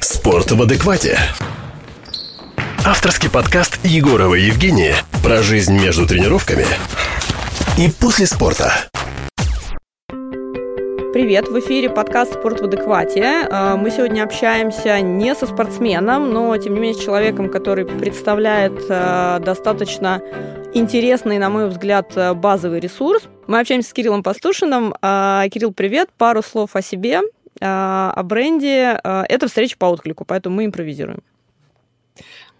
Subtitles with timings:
[0.00, 1.18] Спорт в адеквате.
[2.86, 6.64] Авторский подкаст Егорова Евгения про жизнь между тренировками
[7.78, 8.72] и после спорта.
[11.12, 13.46] Привет, в эфире подкаст «Спорт в адеквате».
[13.50, 18.80] А, мы сегодня общаемся не со спортсменом, но, тем не менее, с человеком, который представляет
[18.88, 20.22] а, достаточно
[20.72, 23.24] интересный, на мой взгляд, базовый ресурс.
[23.46, 24.94] Мы общаемся с Кириллом Пастушиным.
[25.50, 26.08] Кирилл, привет.
[26.16, 27.20] Пару слов о себе,
[27.60, 28.98] о бренде.
[29.02, 31.22] Это встреча по отклику, поэтому мы импровизируем.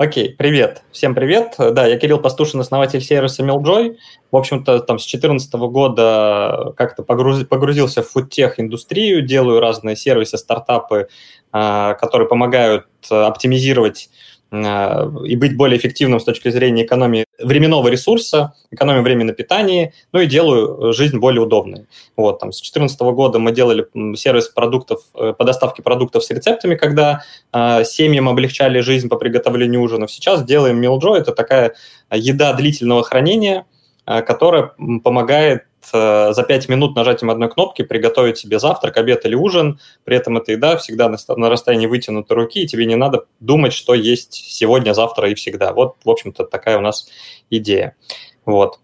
[0.00, 0.82] Окей, привет.
[0.92, 1.56] Всем привет.
[1.58, 3.98] Да, я Кирилл Пастушин, основатель сервиса Miljoy.
[4.32, 7.44] В общем-то, там с 2014 года как-то погруз...
[7.44, 11.08] погрузился в фудтех индустрию, делаю разные сервисы, стартапы,
[11.52, 18.54] а, которые помогают оптимизировать а, и быть более эффективным с точки зрения экономии временного ресурса,
[18.72, 21.86] экономии времени на питании, ну и делаю жизнь более удобной.
[22.16, 23.86] Вот, там, с 2014 года мы делали
[24.16, 27.22] сервис продуктов, э, по доставке продуктов с рецептами, когда
[27.52, 30.10] э, семьям облегчали жизнь по приготовлению ужинов.
[30.10, 31.74] Сейчас делаем Meal это такая
[32.10, 33.66] еда длительного хранения,
[34.06, 34.72] э, которая
[35.04, 39.80] помогает Э, за 5 минут нажатием одной кнопки приготовить себе завтрак, обед или ужин.
[40.04, 43.72] При этом эта еда всегда на, на расстоянии вытянутой руки, и тебе не надо думать,
[43.72, 45.72] что есть сегодня, завтра и всегда.
[45.72, 47.08] Вот, в общем-то, такая у нас
[47.50, 47.96] идея.
[48.44, 48.78] Вот.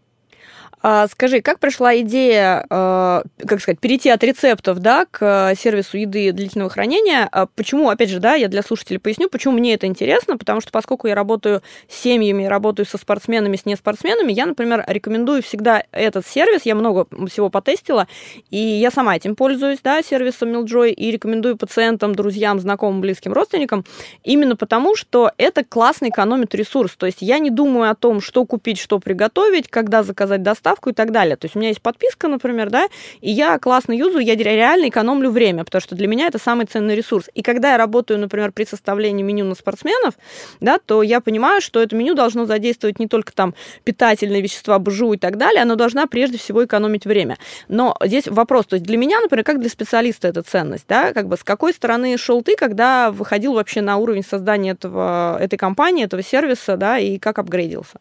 [0.83, 6.31] А, скажи, как прошла идея, э, как сказать, перейти от рецептов, да, к сервису еды
[6.33, 7.27] длительного хранения?
[7.33, 10.71] А почему, опять же, да, я для слушателей поясню, почему мне это интересно, потому что
[10.71, 16.27] поскольку я работаю с семьями, работаю со спортсменами, с неспортсменами, я, например, рекомендую всегда этот
[16.27, 18.07] сервис, я много всего потестила,
[18.51, 23.85] и я сама этим пользуюсь, да, сервисом Miljoy, и рекомендую пациентам, друзьям, знакомым, близким, родственникам,
[24.25, 28.45] именно потому, что это классно экономит ресурс, то есть я не думаю о том, что
[28.45, 31.37] купить, что приготовить, когда заказать доставку, доставку и так далее.
[31.37, 32.89] То есть у меня есть подписка, например, да,
[33.21, 36.97] и я классно юзаю, я реально экономлю время, потому что для меня это самый ценный
[36.97, 37.31] ресурс.
[37.35, 40.15] И когда я работаю, например, при составлении меню на спортсменов,
[40.61, 45.13] да, то я понимаю, что это меню должно задействовать не только там питательные вещества, бжу
[45.13, 47.37] и так далее, оно должна прежде всего экономить время.
[47.69, 51.29] Но здесь вопрос, то есть для меня, например, как для специалиста это ценность, да, как
[51.29, 56.05] бы с какой стороны шел ты, когда выходил вообще на уровень создания этого, этой компании,
[56.05, 57.99] этого сервиса, да, и как апгрейдился?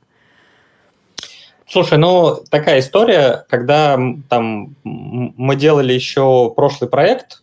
[1.68, 4.00] Слушай, ну такая история, когда
[4.30, 7.42] там мы делали еще прошлый проект,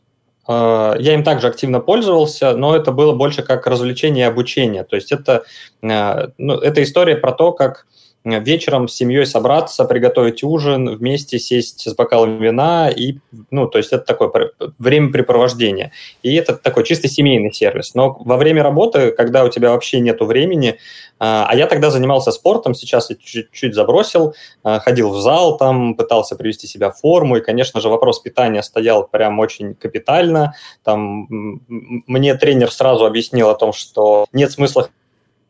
[0.48, 4.84] э, я им также активно пользовался, но это было больше как развлечение и обучение.
[4.84, 5.42] То есть это,
[5.82, 7.86] э, ну, это история про то, как
[8.24, 13.18] вечером с семьей собраться, приготовить ужин, вместе сесть с бокалом вина, и,
[13.50, 15.92] ну, то есть это такое времяпрепровождение.
[16.22, 17.94] И это такой чисто семейный сервис.
[17.94, 20.78] Но во время работы, когда у тебя вообще нет времени,
[21.18, 25.94] а, а я тогда занимался спортом, сейчас я чуть-чуть забросил, а, ходил в зал, там
[25.94, 30.54] пытался привести себя в форму, и, конечно же, вопрос питания стоял прям очень капитально.
[30.84, 31.28] Там
[31.68, 34.88] мне тренер сразу объяснил о том, что нет смысла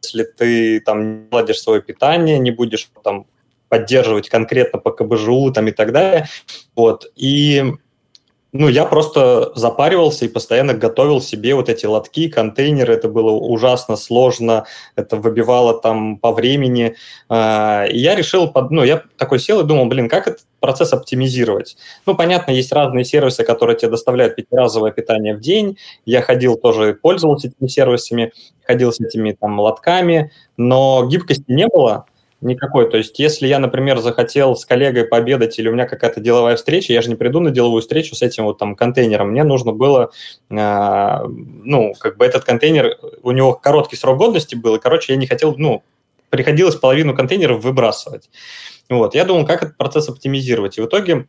[0.02, 3.26] если ты там не ладишь свое питание, не будешь там
[3.68, 6.28] поддерживать конкретно по КБЖУ там и так далее.
[6.76, 7.10] Вот.
[7.16, 7.72] И
[8.54, 12.92] ну, я просто запаривался и постоянно готовил себе вот эти лотки, контейнеры.
[12.92, 16.96] Это было ужасно сложно, это выбивало там по времени.
[17.30, 21.78] А, и я решил, ну, я такой сел и думал, блин, как этот процесс оптимизировать?
[22.04, 25.78] Ну, понятно, есть разные сервисы, которые тебе доставляют пятиразовое питание в день.
[26.04, 28.32] Я ходил тоже, пользовался этими сервисами,
[28.66, 32.04] ходил с этими там лотками, но гибкости не было
[32.42, 32.90] никакой.
[32.90, 36.92] То есть, если я, например, захотел с коллегой пообедать или у меня какая-то деловая встреча,
[36.92, 39.30] я же не приду на деловую встречу с этим вот там контейнером.
[39.30, 40.10] Мне нужно было,
[40.50, 45.18] э, ну, как бы этот контейнер, у него короткий срок годности был, и, короче, я
[45.18, 45.82] не хотел, ну,
[46.30, 48.28] приходилось половину контейнеров выбрасывать.
[48.88, 50.78] Вот, я думал, как этот процесс оптимизировать.
[50.78, 51.26] И в итоге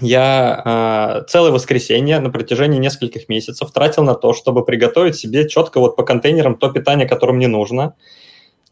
[0.00, 5.80] я э, целое воскресенье на протяжении нескольких месяцев тратил на то, чтобы приготовить себе четко
[5.80, 7.94] вот по контейнерам то питание, которое мне нужно.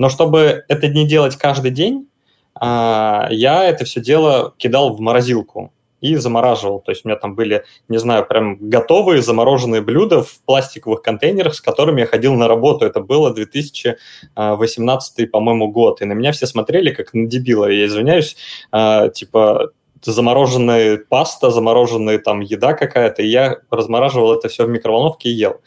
[0.00, 2.08] Но чтобы это не делать каждый день,
[2.54, 6.80] а, я это все дело кидал в морозилку и замораживал.
[6.80, 11.54] То есть у меня там были, не знаю, прям готовые замороженные блюда в пластиковых контейнерах,
[11.54, 12.86] с которыми я ходил на работу.
[12.86, 16.00] Это было 2018, по-моему, год.
[16.00, 17.66] И на меня все смотрели как на дебила.
[17.66, 18.38] Я извиняюсь,
[18.72, 19.72] а, типа
[20.02, 25.60] замороженная паста, замороженная там еда какая-то, и я размораживал это все в микроволновке и ел.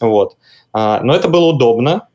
[0.00, 0.36] Вот.
[0.72, 2.06] А, но это было удобно,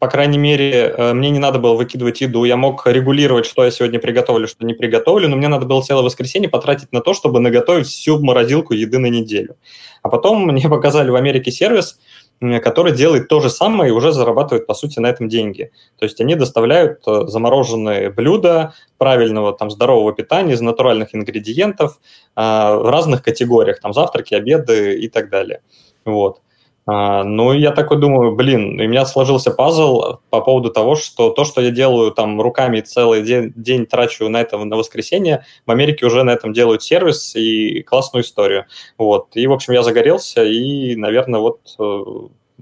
[0.00, 3.70] по крайней мере, э, мне не надо было выкидывать еду, я мог регулировать, что я
[3.70, 7.38] сегодня приготовлю, что не приготовлю, но мне надо было целое воскресенье потратить на то, чтобы
[7.38, 9.56] наготовить всю морозилку еды на неделю.
[10.02, 12.00] А потом мне показали в Америке сервис,
[12.40, 15.70] который делает то же самое и уже зарабатывает, по сути, на этом деньги.
[15.98, 22.00] То есть они доставляют э, замороженные блюда правильного, там, здорового питания из натуральных ингредиентов
[22.34, 25.60] а, в разных категориях, там, завтраки, обеды и так далее.
[26.06, 26.40] Вот.
[26.86, 31.44] А, ну, я такой думаю, блин, у меня сложился пазл по поводу того, что то,
[31.44, 36.06] что я делаю там руками целый день, день трачу на это на воскресенье, в Америке
[36.06, 38.66] уже на этом делают сервис и классную историю.
[38.98, 39.28] Вот.
[39.34, 42.04] И, в общем, я загорелся и, наверное, вот э,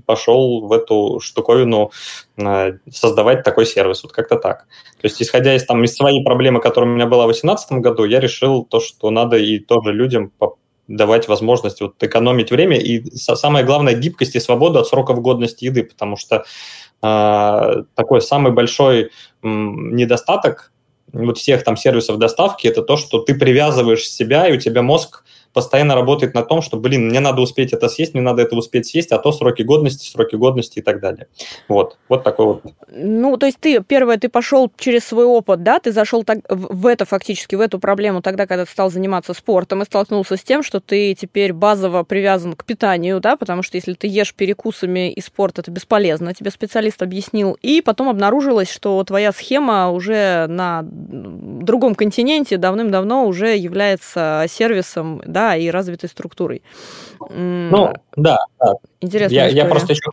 [0.04, 1.92] пошел в эту штуковину
[2.36, 4.66] э, создавать такой сервис, вот как-то так.
[5.00, 8.04] То есть, исходя из, там, из своей проблемы, которая у меня была в 2018 году,
[8.04, 10.32] я решил то, что надо и тоже людям
[10.88, 15.84] давать возможность вот экономить время и самое главное гибкость и свободу от сроков годности еды,
[15.84, 16.44] потому что
[17.02, 19.10] э, такой самый большой
[19.42, 20.72] м, недостаток
[21.12, 25.24] вот всех там сервисов доставки это то, что ты привязываешь себя и у тебя мозг
[25.52, 28.86] постоянно работает на том, что, блин, мне надо успеть это съесть, мне надо это успеть
[28.86, 31.26] съесть, а то сроки годности, сроки годности и так далее.
[31.68, 32.62] Вот, вот такой вот.
[32.88, 36.86] Ну, то есть ты, первое, ты пошел через свой опыт, да, ты зашел так, в
[36.86, 40.62] это фактически, в эту проблему тогда, когда ты стал заниматься спортом и столкнулся с тем,
[40.62, 45.20] что ты теперь базово привязан к питанию, да, потому что если ты ешь перекусами и
[45.20, 51.94] спорт, это бесполезно, тебе специалист объяснил, и потом обнаружилось, что твоя схема уже на другом
[51.94, 56.62] континенте давным-давно уже является сервисом, да, да, и развитой структурой.
[57.30, 58.74] Ну, да, да.
[59.00, 59.34] Интересно.
[59.34, 60.10] Я, я просто еще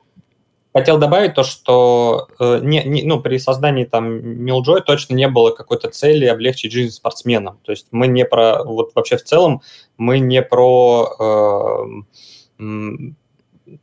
[0.73, 5.51] хотел добавить то, что э, не, не, ну, при создании там Mildjoy точно не было
[5.51, 7.59] какой-то цели облегчить жизнь спортсменам.
[7.63, 9.61] То есть мы не про, вот вообще в целом,
[9.97, 12.63] мы не про, э,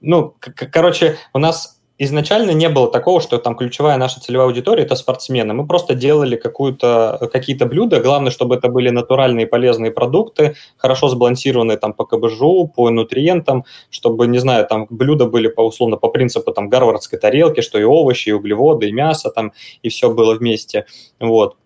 [0.00, 0.34] ну,
[0.72, 5.54] короче, у нас изначально не было такого, что там ключевая наша целевая аудитория– это спортсмены.
[5.54, 8.00] Мы просто делали какие-то блюда.
[8.00, 14.26] Главное, чтобы это были натуральные полезные продукты, хорошо сбалансированные там по КБЖУ, по нутриентам, чтобы,
[14.26, 18.30] не знаю, там блюда были по условно по принципу там гарвардской тарелки, что и овощи,
[18.30, 19.52] и углеводы, и мясо там,
[19.82, 20.86] и все было вместе.
[21.20, 21.56] Вот.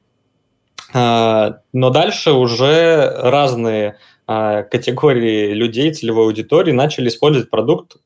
[0.92, 7.96] А, но дальше уже разные а, категории людей, целевой аудитории начали использовать продукт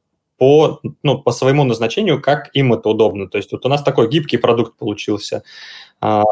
[0.41, 3.29] по, ну, по своему назначению, как им это удобно.
[3.29, 5.43] То есть вот у нас такой гибкий продукт получился.
[6.01, 6.25] А,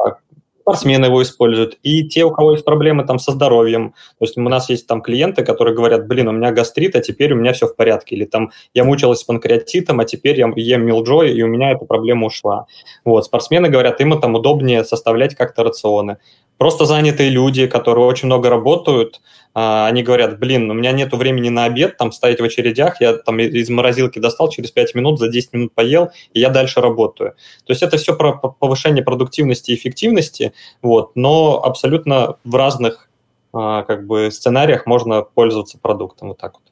[0.62, 3.90] спортсмены его используют, и те, у кого есть проблемы там со здоровьем.
[4.18, 7.34] То есть у нас есть там клиенты, которые говорят, блин, у меня гастрит, а теперь
[7.34, 8.16] у меня все в порядке.
[8.16, 11.84] Или там я мучилась с панкреатитом, а теперь я ем милджой, и у меня эта
[11.84, 12.64] проблема ушла.
[13.04, 16.16] Вот, спортсмены говорят, им там удобнее составлять как-то рационы.
[16.58, 19.20] Просто занятые люди, которые очень много работают,
[19.54, 23.14] а, они говорят, блин, у меня нет времени на обед, там стоять в очередях, я
[23.14, 27.34] там из морозилки достал, через 5 минут, за 10 минут поел, и я дальше работаю.
[27.64, 30.52] То есть это все про повышение продуктивности и эффективности,
[30.82, 33.08] вот, но абсолютно в разных
[33.52, 36.62] а, как бы сценариях можно пользоваться продуктом вот так вот.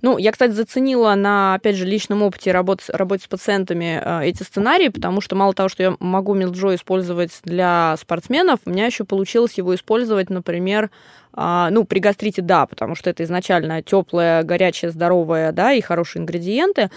[0.00, 4.42] Ну, я, кстати, заценила на, опять же, личном опыте работы, работы с пациентами э, эти
[4.42, 9.04] сценарии, потому что мало того, что я могу Милджо использовать для спортсменов, у меня еще
[9.04, 10.90] получилось его использовать, например,
[11.34, 16.20] а, ну, при гастрите, да, потому что это изначально теплое, горячее, здоровое, да, и хорошие
[16.20, 16.90] ингредиенты.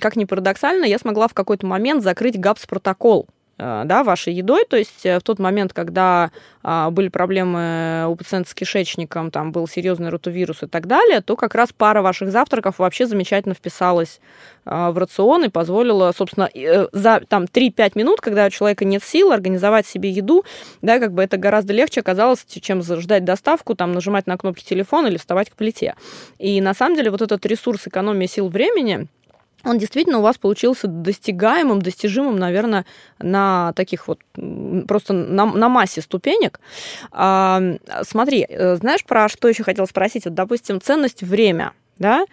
[0.00, 4.64] Как ни парадоксально, я смогла в какой-то момент закрыть ГАПС-протокол да, вашей едой.
[4.68, 6.30] То есть э, в тот момент, когда
[6.62, 11.36] а, были проблемы у пациента с кишечником, там был серьезный ротовирус и так далее, то
[11.36, 14.20] как раз пара ваших завтраков вообще замечательно вписалась
[14.64, 19.30] в рацион и позволила, собственно, э, за там 3-5 минут, когда у человека нет сил,
[19.30, 20.44] организовать себе еду,
[20.80, 25.08] да, как бы это гораздо легче оказалось, чем ждать доставку, там, нажимать на кнопки телефона
[25.08, 25.94] или вставать к плите.
[26.38, 29.08] И на самом деле вот этот ресурс экономии сил времени,
[29.64, 32.84] он действительно у вас получился достигаемым, достижимым, наверное,
[33.18, 34.20] на таких вот
[34.86, 36.60] просто на, на массе ступенек.
[37.10, 37.60] А,
[38.02, 40.24] смотри, э, знаешь, про что еще хотела спросить?
[40.24, 42.24] Вот, допустим, ценность время, да?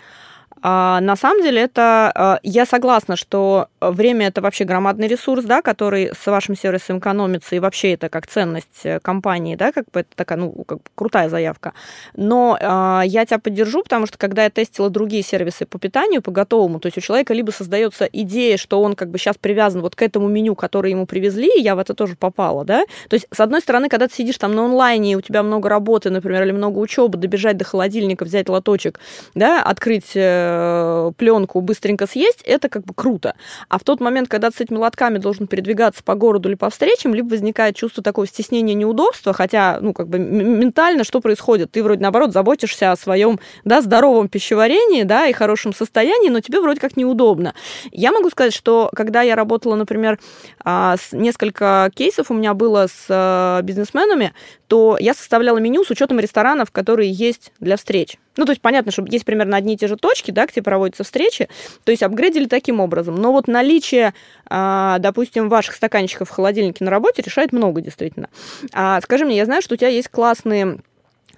[0.62, 5.62] А, на самом деле это а, я согласна, что время это вообще громадный ресурс, да,
[5.62, 10.02] который с вашим сервисом экономится, и вообще это как ценность э, компании, да, как бы
[10.02, 11.74] это такая, ну, как бы крутая заявка.
[12.16, 16.32] Но а, я тебя поддержу, потому что когда я тестила другие сервисы по питанию, по
[16.32, 19.96] готовому, то есть у человека либо создается идея, что он как бы сейчас привязан вот
[19.96, 22.84] к этому меню, которое ему привезли, и я в это тоже попала, да.
[23.10, 25.70] То есть, с одной стороны, когда ты сидишь там на онлайне, и у тебя много
[25.70, 29.00] работы, например, или много учебы, добежать до холодильника, взять лоточек,
[29.34, 30.12] да, открыть
[30.52, 33.36] э, пленку быстренько съесть, это как бы круто.
[33.70, 36.70] А в тот момент, когда ты с этими лотками должен передвигаться по городу или по
[36.70, 41.72] встречам, либо возникает чувство такого стеснения, неудобства, хотя, ну, как бы ментально что происходит?
[41.72, 46.60] Ты вроде, наоборот, заботишься о своем, да, здоровом пищеварении, да, и хорошем состоянии, но тебе
[46.62, 47.54] вроде как неудобно.
[47.92, 50.20] Я могу сказать, что когда я работала, например,
[50.64, 54.34] а, с несколько кейсов у меня было с э, бизнесменами,
[54.68, 58.18] то я составляла меню с учетом ресторанов, которые есть для встреч.
[58.38, 61.04] Ну, то есть понятно, что есть примерно одни и те же точки, да, где проводятся
[61.04, 61.50] встречи,
[61.84, 63.16] то есть апгрейдили таким образом.
[63.16, 64.14] Но вот наличие,
[64.50, 68.30] а, допустим, ваших стаканчиков в холодильнике на работе решает много, действительно.
[68.74, 70.80] А, скажи мне, я знаю, что у тебя есть классные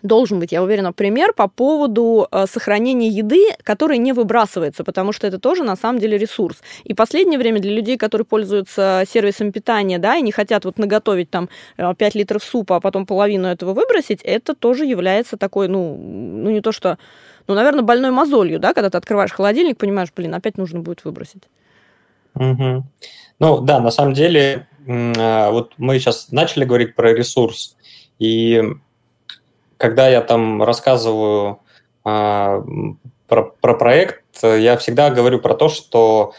[0.03, 5.25] должен быть, я уверена, пример по поводу э, сохранения еды, который не выбрасывается, потому что
[5.25, 6.61] это тоже на самом деле ресурс.
[6.83, 11.29] И последнее время для людей, которые пользуются сервисом питания, да, и не хотят вот наготовить
[11.29, 15.95] там 5 э, литров супа, а потом половину этого выбросить, это тоже является такой, ну,
[15.97, 16.97] ну не то что,
[17.47, 21.43] ну, наверное, больной мозолью, да, когда ты открываешь холодильник, понимаешь, блин, опять нужно будет выбросить.
[22.35, 22.83] Угу.
[23.39, 27.77] Ну, да, на самом деле, э, вот мы сейчас начали говорить про ресурс,
[28.19, 28.61] и
[29.83, 31.59] когда я там рассказываю
[32.05, 32.63] а,
[33.27, 36.31] про, про проект, я всегда говорю про то, что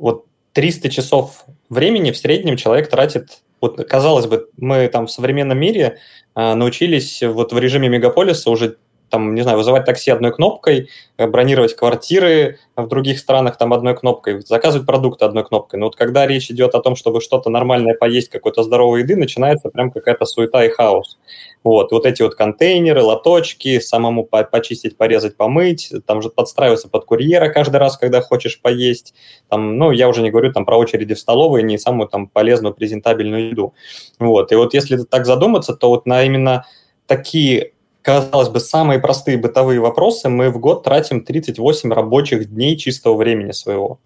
[0.00, 5.60] вот 300 часов времени в среднем человек тратит вот, казалось бы, мы там в современном
[5.60, 5.98] мире
[6.34, 8.78] а, научились вот в режиме мегаполиса уже
[9.10, 13.96] там, не знаю, вызывать такси одной кнопкой, э, бронировать квартиры в других странах там одной
[13.96, 15.80] кнопкой, заказывать продукты одной кнопкой.
[15.80, 19.68] Но вот когда речь идет о том, чтобы что-то нормальное поесть, какой-то здоровой еды, начинается
[19.70, 21.18] прям какая-то суета и хаос.
[21.64, 27.48] Вот, вот эти вот контейнеры, лоточки, самому почистить, порезать, помыть, там же подстраиваться под курьера
[27.48, 29.14] каждый раз, когда хочешь поесть.
[29.48, 32.74] Там, ну, я уже не говорю там про очереди в столовой, не самую там полезную,
[32.74, 33.74] презентабельную еду.
[34.18, 36.64] Вот, и вот если так задуматься, то вот на именно
[37.06, 37.72] такие
[38.08, 43.52] казалось бы, самые простые бытовые вопросы, мы в год тратим 38 рабочих дней чистого времени
[43.52, 44.00] своего.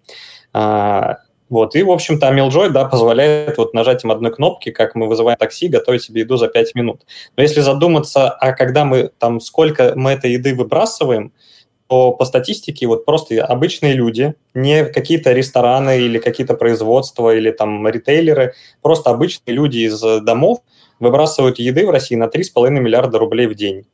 [0.51, 5.37] А, вот, и, в общем-то, Amiljoy, да, позволяет вот нажатием одной кнопки, как мы вызываем
[5.37, 7.03] такси, готовить себе еду за 5 минут.
[7.37, 11.31] Но если задуматься, а когда мы там, сколько мы этой еды выбрасываем,
[11.87, 17.87] то по статистике вот просто обычные люди, не какие-то рестораны или какие-то производства или там
[17.87, 20.59] ритейлеры, просто обычные люди из домов
[20.99, 23.85] выбрасывают еды в России на 3,5 миллиарда рублей в день.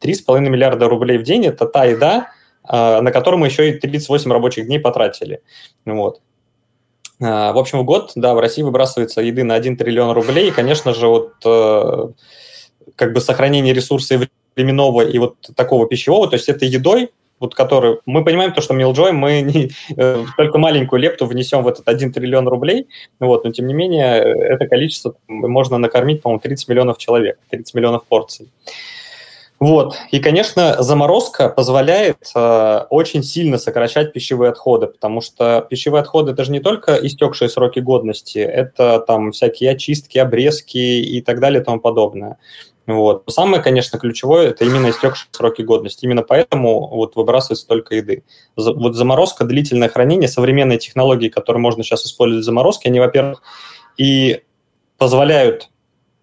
[0.00, 2.32] 3,5 миллиарда рублей в день– это та еда,
[2.64, 5.40] а, на которую мы еще и 38 рабочих дней потратили.
[5.84, 6.20] Вот.
[7.20, 10.52] А, в общем, в год, да, в России выбрасывается еды на 1 триллион рублей, и,
[10.52, 12.08] конечно же, вот э,
[12.94, 14.22] как бы сохранение ресурсов
[14.54, 17.98] временного и вот такого пищевого, то есть это едой, вот который...
[18.06, 22.12] Мы понимаем то, что Милджой мы не, э, только маленькую лепту внесем в этот 1
[22.12, 27.38] триллион рублей, вот, но тем не менее это количество можно накормить, по-моему, 30 миллионов человек,
[27.50, 28.48] 30 миллионов порций.
[29.60, 29.96] Вот.
[30.12, 36.44] И, конечно, заморозка позволяет э, очень сильно сокращать пищевые отходы, потому что пищевые отходы это
[36.44, 41.64] же не только истекшие сроки годности, это там всякие очистки, обрезки и так далее и
[41.64, 42.38] тому подобное.
[42.86, 43.24] Вот.
[43.28, 46.06] Самое, конечно, ключевое– это именно истекшие сроки годности.
[46.06, 48.22] Именно поэтому вот выбрасывается только еды.
[48.56, 53.42] Вот заморозка, длительное хранение, современные технологии, которые можно сейчас использовать в заморозке, они, во-первых,
[53.98, 54.40] и
[54.96, 55.68] позволяют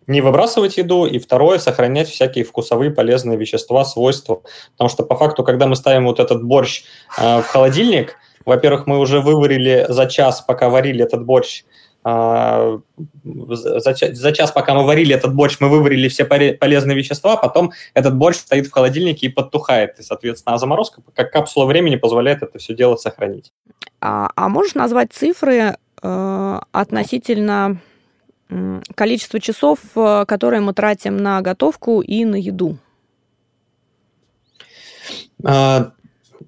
[0.07, 4.41] не выбрасывать еду, и второе, сохранять всякие вкусовые полезные вещества, свойства.
[4.73, 6.83] Потому что по факту, когда мы ставим вот этот борщ
[7.17, 11.63] э, в холодильник, во-первых, мы уже выварили за час, пока варили этот борщ,
[12.07, 12.79] а,
[13.23, 18.15] за, за час, пока мы варили этот борщ, мы выварили все полезные вещества, потом этот
[18.15, 19.97] борщ стоит в холодильнике и подтухает.
[19.97, 23.51] И, соответственно, а заморозка, как капсула времени, позволяет это все дело сохранить.
[24.01, 27.81] А, а можешь назвать цифры э, относительно
[28.95, 32.77] количества часов, э, которые мы тратим на готовку и на еду?
[35.43, 35.91] А,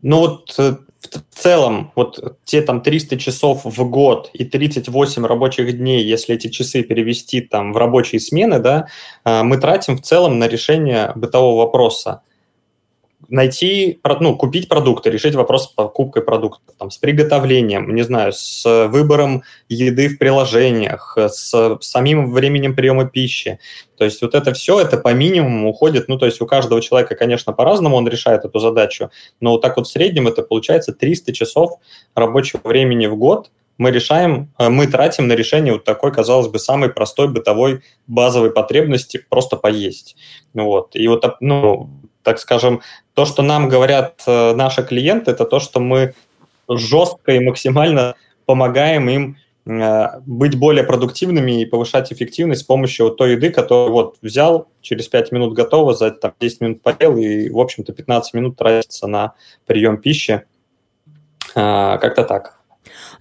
[0.02, 5.78] ну вот э, в целом вот те там 300 часов в год и 38 рабочих
[5.78, 8.88] дней, если эти часы перевести там в рабочие смены, да,
[9.24, 12.22] а, мы тратим в целом на решение бытового вопроса
[13.30, 18.88] найти, ну, купить продукты, решить вопрос с покупкой продуктов, там, с приготовлением, не знаю, с
[18.88, 23.60] выбором еды в приложениях, с самим временем приема пищи.
[23.98, 27.16] То есть вот это все, это по минимуму уходит, ну, то есть у каждого человека,
[27.16, 29.10] конечно, по-разному он решает эту задачу,
[29.42, 31.80] но вот так вот в среднем это получается 300 часов
[32.16, 36.60] рабочего времени в год, мы решаем, э, мы тратим на решение вот такой, казалось бы,
[36.60, 40.16] самой простой бытовой базовой потребности просто поесть.
[40.54, 40.96] Вот.
[40.96, 41.90] И вот, ну,
[42.28, 42.82] так скажем,
[43.14, 46.14] то, что нам говорят э, наши клиенты, это то, что мы
[46.68, 48.16] жестко и максимально
[48.46, 53.94] помогаем им э, быть более продуктивными и повышать эффективность с помощью вот той еды, которую
[53.94, 58.34] вот взял, через 5 минут готово, за там, 10 минут поел, и, в общем-то, 15
[58.34, 59.32] минут тратится на
[59.66, 60.44] прием пищи.
[61.56, 62.60] Э, как-то так.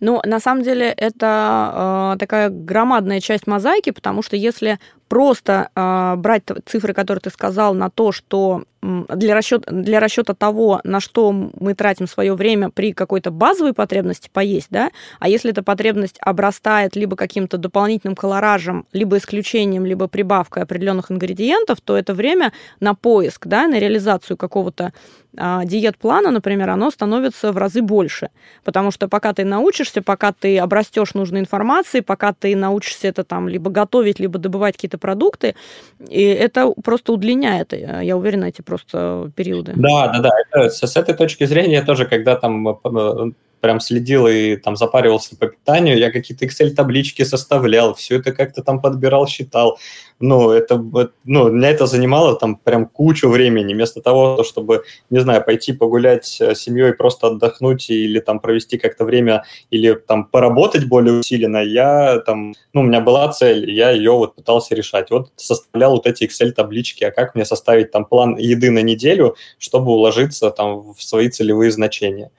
[0.01, 6.15] Ну, на самом деле, это э, такая громадная часть мозаики, потому что если просто э,
[6.17, 11.33] брать цифры, которые ты сказал, на то, что для расчета, для расчета того, на что
[11.33, 16.95] мы тратим свое время при какой-то базовой потребности поесть, да, а если эта потребность обрастает
[16.95, 23.47] либо каким-то дополнительным колоражем, либо исключением, либо прибавкой определенных ингредиентов, то это время на поиск,
[23.47, 24.93] да, на реализацию какого-то
[25.39, 28.31] а, диет-плана, например, оно становится в разы больше.
[28.65, 33.25] Потому что пока ты научишь научишься, пока ты обрастешь нужной информацией, пока ты научишься это
[33.25, 35.55] там либо готовить, либо добывать какие-то продукты.
[36.09, 39.73] И это просто удлиняет, э, я уверена, эти просто периоды.
[39.77, 40.71] Да, да, да.
[40.71, 45.99] С этой точки зрения тоже, когда там э, прям следил и там запаривался по питанию,
[45.99, 49.79] я какие-то Excel-таблички составлял, все это как-то там подбирал, считал.
[50.19, 50.83] Ну, это,
[51.25, 56.25] ну, меня это занимало там прям кучу времени, вместо того, чтобы, не знаю, пойти погулять
[56.27, 62.21] с семьей, просто отдохнуть или там провести как-то время, или там поработать более усиленно, я
[62.21, 65.11] там, ну, у меня была цель, я ее вот пытался решать.
[65.11, 69.93] Вот составлял вот эти Excel-таблички, а как мне составить там план еды на неделю, чтобы
[69.93, 72.31] уложиться там в свои целевые значения.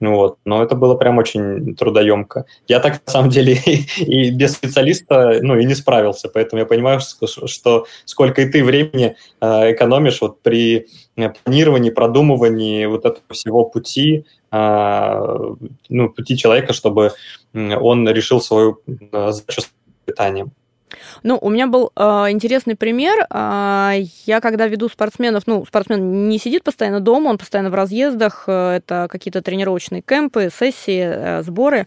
[0.00, 0.38] Вот.
[0.44, 2.44] Но это было прям очень трудоемко.
[2.68, 3.54] Я так, на самом деле,
[3.98, 8.64] и, без специалиста ну, и не справился, поэтому я понимаю, что, что сколько и ты
[8.64, 15.54] времени э, экономишь вот при э, планировании, продумывании вот этого всего пути, э,
[15.88, 17.12] ну, пути человека, чтобы
[17.54, 19.70] он решил свою задачу с
[20.04, 20.52] питанием.
[21.22, 23.26] Ну, у меня был э, интересный пример.
[23.30, 28.44] Э, я когда веду спортсменов, ну, спортсмен не сидит постоянно дома, он постоянно в разъездах,
[28.46, 31.86] э, это какие-то тренировочные кемпы, сессии, э, сборы.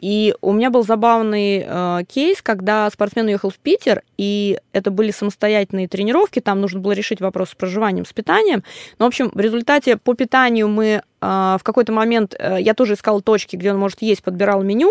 [0.00, 5.10] И у меня был забавный э, кейс, когда спортсмен уехал в Питер, и это были
[5.10, 8.64] самостоятельные тренировки, там нужно было решить вопрос с проживанием, с питанием.
[8.98, 12.94] Но, в общем, в результате по питанию мы э, в какой-то момент, э, я тоже
[12.94, 14.90] искала точки, где он может есть, подбирал меню,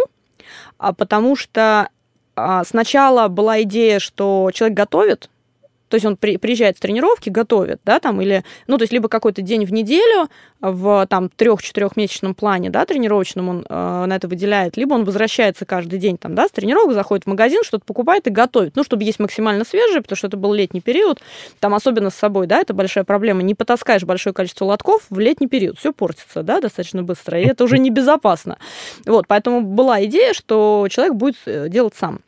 [0.78, 1.90] а потому что
[2.66, 5.30] сначала была идея, что человек готовит,
[5.90, 9.10] то есть он при, приезжает с тренировки, готовит, да, там, или, ну, то есть либо
[9.10, 10.30] какой-то день в неделю
[10.62, 16.00] в там трех-четырехмесячном плане, да, тренировочном он э, на это выделяет, либо он возвращается каждый
[16.00, 19.20] день там, да, с тренировок, заходит в магазин, что-то покупает и готовит, ну, чтобы есть
[19.20, 21.20] максимально свежее, потому что это был летний период,
[21.60, 25.48] там особенно с собой, да, это большая проблема, не потаскаешь большое количество лотков в летний
[25.48, 28.58] период, все портится, да, достаточно быстро, и это уже небезопасно.
[29.06, 32.20] Вот, поэтому была идея, что человек будет э, делать сам.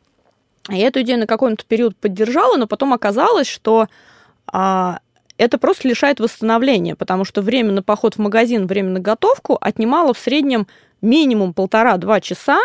[0.68, 3.88] Я эту идею на какой-то период поддержала, но потом оказалось, что
[4.46, 5.00] а,
[5.38, 10.14] это просто лишает восстановления, потому что время на поход в магазин, время на готовку отнимало
[10.14, 10.68] в среднем
[11.00, 12.60] минимум полтора-два часа,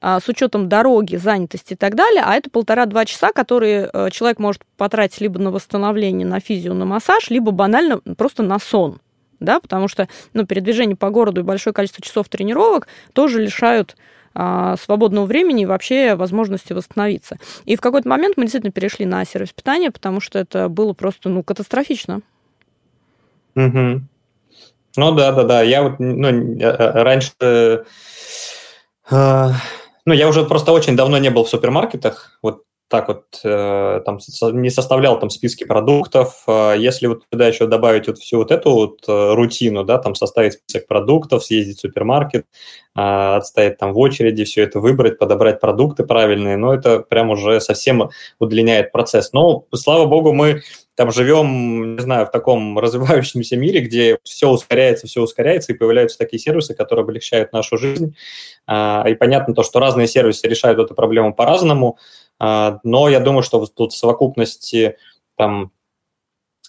[0.00, 4.38] а, с учетом дороги, занятости и так далее, а это полтора-два часа, которые э, человек
[4.38, 9.00] может потратить либо на восстановление, на физию, на массаж, либо банально просто на сон.
[9.38, 13.96] Да, потому что ну, передвижение по городу и большое количество часов тренировок тоже лишают
[14.80, 17.38] свободного времени и вообще возможности восстановиться.
[17.64, 21.28] И в какой-то момент мы действительно перешли на сервис питания, потому что это было просто
[21.28, 22.20] ну, катастрофично.
[23.54, 24.00] Угу.
[24.96, 25.62] Ну да, да, да.
[25.62, 27.84] Я вот ну, э, э, раньше э,
[29.10, 32.38] ну, я уже просто очень давно не был в супермаркетах.
[32.42, 34.20] Вот так вот э, там
[34.52, 36.44] не составлял там списки продуктов.
[36.46, 40.14] Э, если вот туда еще добавить вот всю вот эту вот э, рутину, да, там
[40.14, 42.46] составить список продуктов, съездить в супермаркет,
[42.94, 48.08] отстоять там в очереди, все это выбрать, подобрать продукты правильные, но это прям уже совсем
[48.38, 49.34] удлиняет процесс.
[49.34, 50.62] Но, слава богу, мы
[50.94, 56.16] там живем, не знаю, в таком развивающемся мире, где все ускоряется, все ускоряется, и появляются
[56.16, 58.16] такие сервисы, которые облегчают нашу жизнь.
[58.68, 61.98] И понятно то, что разные сервисы решают эту проблему по-разному.
[62.38, 64.96] А, но я думаю, что тут в совокупности
[65.36, 65.72] там,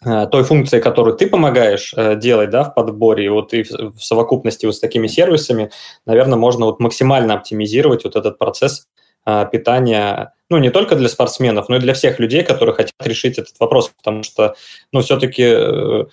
[0.05, 4.65] э, той функции, которую ты помогаешь э, делать да, в подборе, вот и в совокупности
[4.65, 5.71] вот с такими сервисами,
[6.05, 8.87] наверное, можно вот максимально оптимизировать вот этот процесс
[9.25, 13.37] а, питания ну, не только для спортсменов, но и для всех людей, которые хотят решить
[13.37, 14.55] этот вопрос, потому что,
[14.91, 16.05] ну, все-таки, э,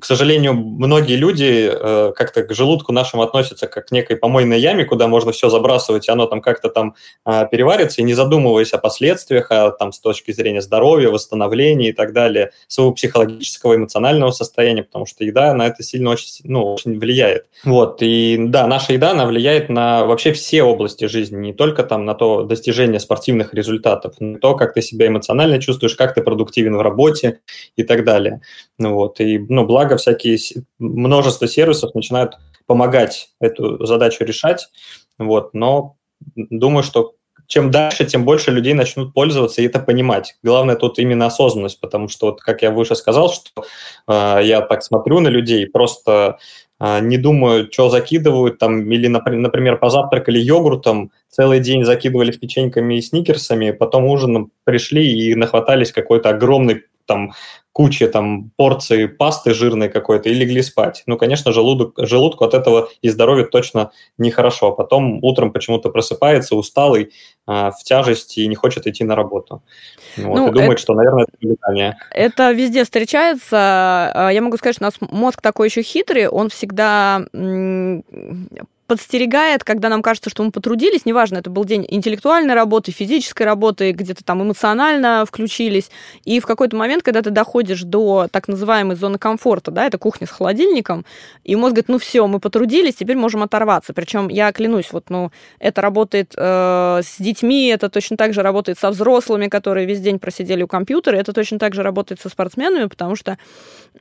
[0.00, 4.84] к сожалению, многие люди э, как-то к желудку нашему относятся как к некой помойной яме,
[4.84, 8.78] куда можно все забрасывать, и оно там как-то там а, переварится, и не задумываясь о
[8.78, 14.82] последствиях, а там с точки зрения здоровья, восстановления и так далее, своего психологического, эмоционального состояния,
[14.82, 17.46] потому что еда на это сильно очень, ну, очень влияет.
[17.64, 22.04] Вот, и да, наша еда, она влияет на вообще все области жизни, не только там
[22.04, 26.22] на то достижение спортивных результатов, результатов, на то, как ты себя эмоционально чувствуешь, как ты
[26.22, 27.40] продуктивен в работе
[27.76, 28.40] и так далее.
[28.78, 30.38] Ну, вот, и, ну, благо всякие,
[30.78, 32.34] множество сервисов начинают
[32.66, 34.68] помогать эту задачу решать,
[35.18, 35.96] вот, но
[36.36, 37.14] думаю, что
[37.46, 40.36] чем дальше, тем больше людей начнут пользоваться и это понимать.
[40.42, 43.64] Главное тут именно осознанность, потому что, вот, как я выше сказал, что
[44.08, 46.38] э, я так смотрю на людей, просто
[47.00, 53.70] не думаю, что закидывают, там, или, например, позавтракали йогуртом, целый день закидывали печеньками и сникерсами,
[53.70, 57.32] потом ужином пришли и нахватались какой-то огромный там
[57.72, 61.02] куча там порции пасты жирной какой-то и легли спать.
[61.06, 64.68] Ну, конечно, желудок, желудку от этого и здоровью точно нехорошо.
[64.68, 67.12] А потом утром почему-то просыпается усталый,
[67.46, 69.62] а, в тяжести и не хочет идти на работу.
[70.16, 71.98] Вот, ну, и думает, это, что, наверное, это питание.
[72.10, 73.56] Это везде встречается.
[73.56, 77.26] А, я могу сказать, что у нас мозг такой еще хитрый, он всегда
[78.92, 83.92] подстерегает, когда нам кажется, что мы потрудились, неважно, это был день интеллектуальной работы, физической работы,
[83.92, 85.90] где-то там эмоционально включились,
[86.26, 90.26] и в какой-то момент, когда ты доходишь до так называемой зоны комфорта, да, это кухня
[90.26, 91.06] с холодильником,
[91.42, 93.94] и мозг говорит, ну все, мы потрудились, теперь можем оторваться.
[93.94, 98.78] Причем я клянусь, вот, ну, это работает э, с детьми, это точно так же работает
[98.78, 102.88] со взрослыми, которые весь день просидели у компьютера, это точно так же работает со спортсменами,
[102.88, 103.38] потому что,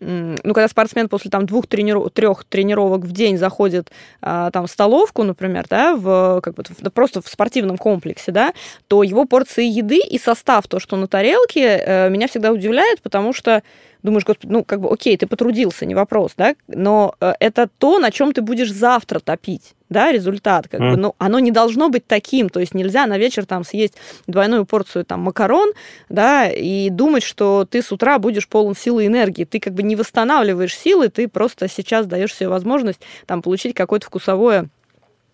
[0.02, 2.12] ну, когда спортсмен после там двух трениров...
[2.12, 3.90] трех тренировок в день заходит
[4.22, 8.54] э, там в столовку, например, да, в, как бы, просто в спортивном комплексе, да,
[8.88, 13.32] то его порции еды и состав, то, что на тарелке, э, меня всегда удивляет, потому
[13.32, 13.62] что
[14.02, 18.00] думаешь, господи, ну, как бы, окей, ты потрудился, не вопрос, да, но э, это то,
[18.00, 20.90] на чем ты будешь завтра топить, да, результат, как mm.
[20.92, 24.66] бы, ну, оно не должно быть таким, то есть нельзя на вечер там съесть двойную
[24.66, 25.74] порцию там макарон,
[26.08, 29.84] да, и думать, что ты с утра будешь полон силы и энергии, ты как бы
[29.84, 34.70] не восстанавливаешь силы, ты просто сейчас даешь себе возможность там получить какое-то вкусовое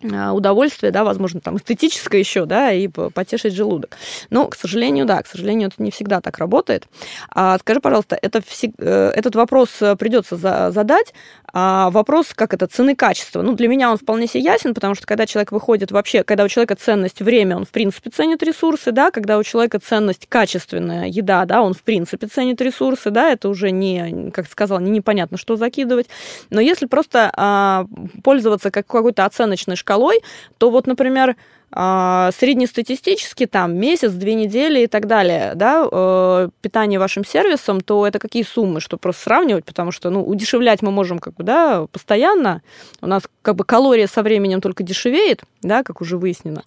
[0.02, 3.96] удовольствие, да, возможно, там эстетическое еще, да, и потешить желудок.
[4.30, 6.86] Но, к сожалению, да, к сожалению, это не всегда так работает.
[7.30, 8.42] А, скажи, пожалуйста, это,
[8.78, 11.12] э, этот вопрос э, придется за, задать.
[11.52, 13.42] А вопрос, как это, цены качества.
[13.42, 16.48] Ну, для меня он вполне себе ясен, потому что когда человек выходит вообще, когда у
[16.48, 21.44] человека ценность время, он в принципе ценит ресурсы, да, когда у человека ценность качественная еда,
[21.46, 25.56] да, он в принципе ценит ресурсы, да, это уже не, как сказал, не непонятно, что
[25.56, 26.08] закидывать.
[26.50, 27.86] Но если просто а,
[28.22, 30.20] пользоваться как какой-то оценочной шкалой,
[30.58, 31.36] то вот, например,
[31.70, 38.06] а, среднестатистически там месяц, две недели и так далее, да, э, питание вашим сервисом, то
[38.06, 41.86] это какие суммы, что просто сравнивать, потому что, ну, удешевлять мы можем как бы, да,
[41.92, 42.62] постоянно,
[43.02, 46.62] у нас как бы калория со временем только дешевеет, да, как уже выяснено.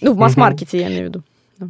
[0.00, 1.22] Ну, в масс-маркете я имею в виду.
[1.58, 1.66] Да.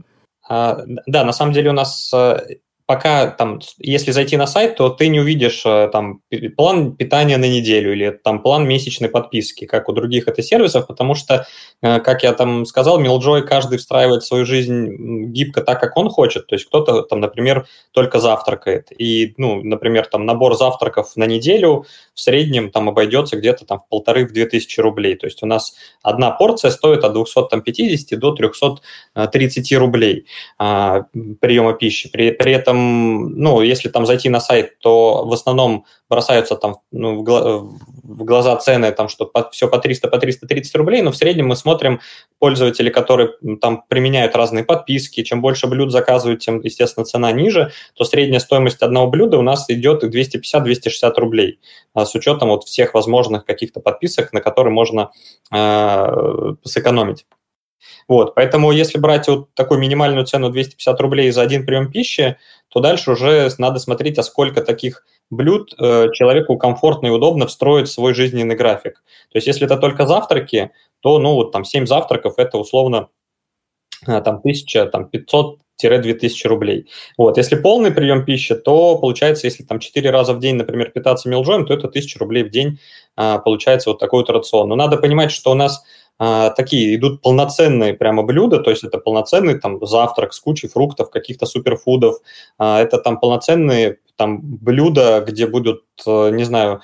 [0.49, 2.38] А, да, на самом деле у нас э,
[2.87, 6.20] пока там, если зайти на сайт, то ты не увидишь э, там
[6.57, 11.16] план питания на неделю или там план месячной подписки, как у других это сервисов, потому
[11.16, 11.46] что,
[11.83, 14.87] э, как я там сказал, Милджой каждый встраивает свою жизнь
[15.33, 16.46] гибко так, как он хочет.
[16.46, 18.88] То есть кто-то там, например, только завтракает.
[18.96, 23.88] И, ну, например, там набор завтраков на неделю в среднем там обойдется где-то там в
[23.88, 25.16] полторы-в две тысячи рублей.
[25.16, 31.07] То есть у нас одна порция стоит от 250 до 330 рублей а,
[31.40, 32.09] приема пищи.
[32.09, 36.77] При, при этом этом, ну, если там зайти на сайт, то в основном бросаются там
[36.93, 41.17] ну, в глаза цены, там, что по, все по 300, по 330 рублей, но в
[41.17, 42.01] среднем мы смотрим
[42.39, 48.05] пользователи, которые там применяют разные подписки, чем больше блюд заказывают, тем, естественно, цена ниже, то
[48.05, 51.59] средняя стоимость одного блюда у нас идет 250-260 рублей
[51.95, 55.11] а, с учетом вот всех возможных каких-то подписок, на которые можно
[55.53, 57.27] э, сэкономить.
[58.09, 62.37] Вот, поэтому если брать вот такую минимальную цену 250 рублей за один прием пищи,
[62.69, 67.89] то дальше уже надо смотреть, а сколько таких блюд э, человеку комфортно и удобно встроить
[67.89, 69.03] в свой жизненный график.
[69.33, 73.09] То есть если это только завтраки, то, ну, вот там 7 завтраков– это условно
[74.07, 76.89] э, там 1000, там 500 2000 рублей.
[77.19, 77.37] Вот.
[77.37, 81.67] Если полный прием пищи, то получается, если там 4 раза в день, например, питаться мелджоем,
[81.67, 82.79] то это 1000 рублей в день
[83.15, 84.69] а, получается вот такой вот рацион.
[84.69, 85.85] Но надо понимать, что у нас а,
[86.18, 91.46] такие идут полноценные прямо блюда, то есть это полноценный там завтрак с кучей фруктов, каких-то
[91.46, 92.16] суперфудов,
[92.59, 96.81] а, это там полноценные там блюда, где будут, э, не знаю,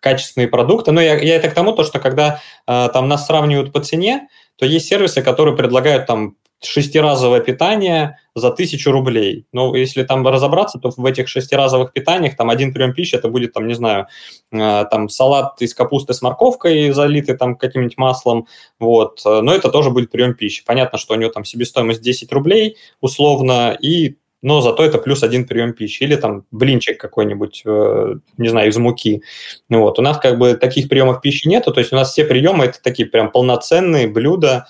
[0.00, 0.92] качественные продукты.
[0.92, 4.28] Но я, я это к тому, то, что когда а, там нас сравнивают по цене,
[4.56, 9.46] то есть сервисы, которые предлагают там шестиразовое питание за тысячу рублей.
[9.52, 13.52] Но если там разобраться, то в этих шестиразовых питаниях там один прием пищи, это будет
[13.52, 14.06] там, не знаю,
[14.52, 18.46] э, там салат из капусты с морковкой, залитый там каким-нибудь маслом,
[18.78, 19.20] вот.
[19.24, 20.64] Но это тоже будет прием пищи.
[20.64, 25.46] Понятно, что у него там себестоимость 10 рублей условно, и но зато это плюс один
[25.46, 26.04] прием пищи.
[26.04, 29.22] Или там блинчик какой-нибудь, э, не знаю, из муки.
[29.68, 29.98] Вот.
[29.98, 32.80] У нас как бы таких приемов пищи нету, то есть у нас все приемы это
[32.80, 34.66] такие прям полноценные блюда,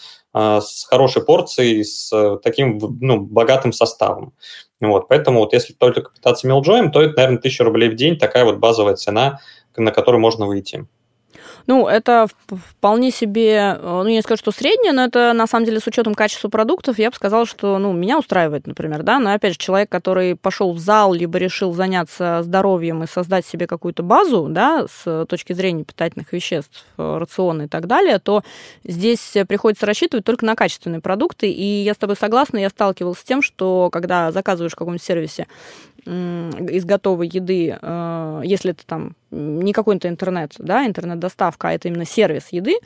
[0.61, 4.35] с хорошей порцией, с э, таким ну, богатым составом.
[4.81, 8.45] Вот, поэтому вот если только питаться мелджоем, то это, наверное, 1000 рублей в день, такая
[8.45, 9.41] вот базовая цена,
[9.77, 10.87] на которую можно выйти.
[11.69, 15.67] Ну, это вполне себе, э, ну, я не скажу, что среднее, но это, на самом
[15.67, 19.35] деле, с учетом качества продуктов, я бы сказала, что, ну, меня устраивает, например, да, но,
[19.35, 24.03] опять же, человек, который пошел в зал, либо решил заняться здоровьем и создать себе какую-то
[24.03, 28.43] базу, да, с точки зрения питательных веществ, э, рациона и так далее, то
[28.85, 33.25] здесь приходится рассчитывать только на качественные продукты, и я с тобой согласна, я сталкивалась с
[33.25, 35.47] тем, что когда заказываешь в каком-нибудь сервисе
[36.05, 42.07] из готовой еды, э, если это там не какой-то интернет, да, интернет-доставка, а это именно
[42.07, 42.79] сервис еды,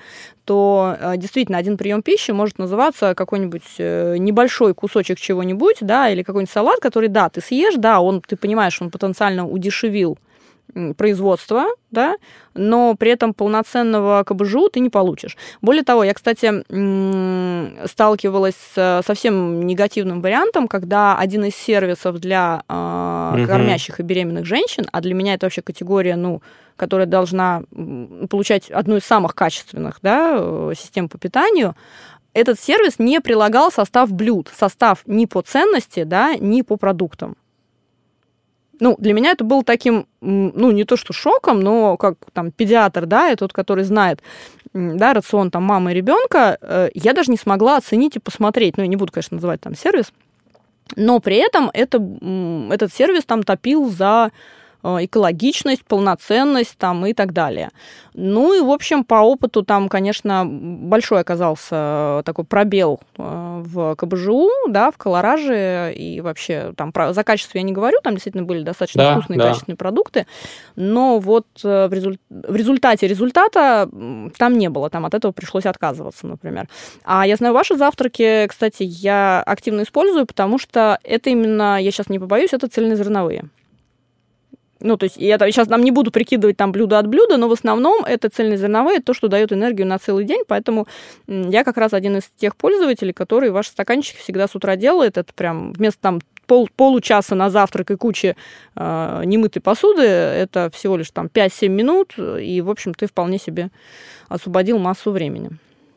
[0.44, 6.22] то э, действительно один прием пищи может называться какой-нибудь э, небольшой кусочек чего-нибудь, да, или
[6.22, 10.18] какой-нибудь салат, который, да, ты съешь, да, он, ты понимаешь, он потенциально удешевил
[10.96, 12.16] производства, да,
[12.54, 15.36] но при этом полноценного КБЖУ ты не получишь.
[15.60, 16.62] Более того, я, кстати,
[17.86, 24.86] сталкивалась с совсем негативным вариантом, когда один из сервисов для э, кормящих и беременных женщин,
[24.92, 26.42] а для меня это вообще категория, ну,
[26.76, 27.62] которая должна
[28.30, 31.76] получать одну из самых качественных да, э, систем по питанию,
[32.34, 37.36] этот сервис не прилагал состав блюд, состав ни по ценности, да, ни по продуктам.
[38.80, 43.06] Ну, для меня это было таким, ну, не то что шоком, но как там педиатр,
[43.06, 44.22] да, и тот, который знает,
[44.72, 48.76] да, рацион там мамы и ребенка, э, я даже не смогла оценить и посмотреть.
[48.76, 50.12] Ну, я не буду, конечно, называть там сервис,
[50.96, 51.98] но при этом это,
[52.70, 54.32] этот сервис там топил за
[54.82, 57.70] экологичность, полноценность там и так далее.
[58.14, 64.48] Ну и, в общем, по опыту там, конечно, большой оказался такой пробел э, в КБЖУ,
[64.68, 68.62] да, в колораже, и вообще там про, за качество я не говорю, там действительно были
[68.62, 69.48] достаточно да, вкусные, да.
[69.48, 70.26] качественные продукты,
[70.76, 72.20] но вот э, в, результ...
[72.28, 73.88] в результате результата
[74.36, 76.68] там не было, там от этого пришлось отказываться, например.
[77.04, 82.08] А я знаю, ваши завтраки, кстати, я активно использую, потому что это именно, я сейчас
[82.08, 83.44] не побоюсь, это цельнозерновые.
[84.82, 87.52] Ну, то есть я сейчас нам не буду прикидывать там блюдо от блюда, но в
[87.52, 90.86] основном это цельнозерновые, то, что дает энергию на целый день, поэтому
[91.26, 95.32] я как раз один из тех пользователей, который ваш стаканчик всегда с утра делает, это
[95.32, 98.36] прям вместо там пол, получаса на завтрак и кучи
[98.74, 103.70] э, немытой посуды, это всего лишь там 5-7 минут, и, в общем, ты вполне себе
[104.28, 105.50] освободил массу времени.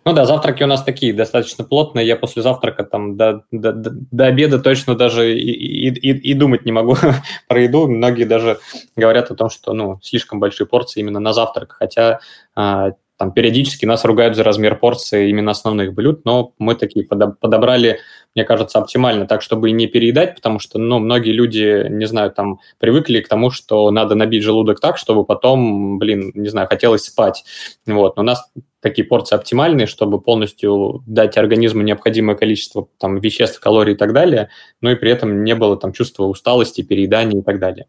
[0.07, 2.05] Ну да, завтраки у нас такие достаточно плотные.
[2.05, 6.71] Я после завтрака там до, до, до обеда точно даже и, и, и, думать не
[6.71, 6.95] могу
[7.47, 7.87] про еду.
[7.87, 8.59] Многие даже
[8.95, 11.75] говорят о том, что ну, слишком большие порции именно на завтрак.
[11.79, 12.19] Хотя
[12.55, 17.99] а, там периодически нас ругают за размер порции именно основных блюд, но мы такие подобрали,
[18.35, 22.59] мне кажется, оптимально, так, чтобы не переедать, потому что, ну, многие люди, не знаю, там,
[22.79, 27.45] привыкли к тому, что надо набить желудок так, чтобы потом, блин, не знаю, хотелось спать.
[27.85, 33.59] Вот, но у нас такие порции оптимальные, чтобы полностью дать организму необходимое количество там, веществ,
[33.59, 34.49] калорий и так далее,
[34.81, 37.87] но и при этом не было там чувства усталости, переедания и так далее.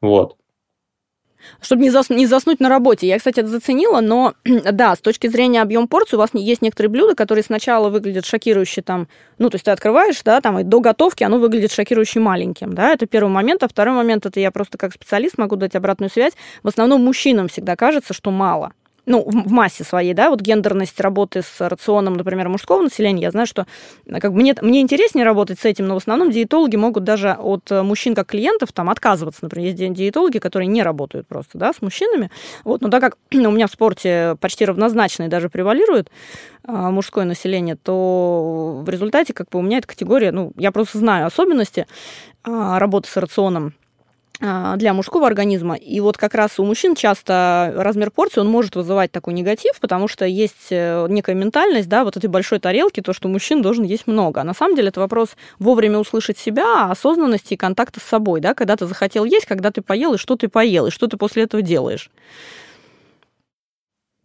[0.00, 0.36] Вот
[1.60, 3.06] чтобы не, зас, не заснуть на работе.
[3.06, 6.90] Я, кстати, это заценила, но да, с точки зрения объем порции у вас есть некоторые
[6.90, 10.80] блюда, которые сначала выглядят шокирующе там, ну, то есть ты открываешь, да, там, и до
[10.80, 14.78] готовки оно выглядит шокирующе маленьким, да, это первый момент, а второй момент, это я просто
[14.78, 16.32] как специалист могу дать обратную связь,
[16.62, 18.72] в основном мужчинам всегда кажется, что мало
[19.06, 23.46] ну, в массе своей, да, вот гендерность работы с рационом, например, мужского населения, я знаю,
[23.46, 23.66] что
[24.04, 27.32] э, как бы мне, мне интереснее работать с этим, но в основном диетологи могут даже
[27.32, 29.40] от э, мужчин как клиентов там отказываться.
[29.42, 32.30] Например, есть диетологи, которые не работают просто, да, с мужчинами.
[32.64, 36.10] Вот, но так как у меня в спорте почти равнозначно даже превалирует
[36.64, 40.98] а, мужское население, то в результате как бы у меня эта категория, ну, я просто
[40.98, 41.86] знаю особенности
[42.42, 43.74] а, работы с рационом
[44.38, 45.76] для мужского организма.
[45.76, 50.08] И вот как раз у мужчин часто размер порции, он может вызывать такой негатив, потому
[50.08, 54.06] что есть э, некая ментальность, да, вот этой большой тарелки, то, что мужчин должен есть
[54.06, 54.42] много.
[54.42, 58.52] А на самом деле это вопрос вовремя услышать себя, осознанности и контакта с собой, да,
[58.54, 61.44] когда ты захотел есть, когда ты поел, и что ты поел, и что ты после
[61.44, 62.10] этого делаешь.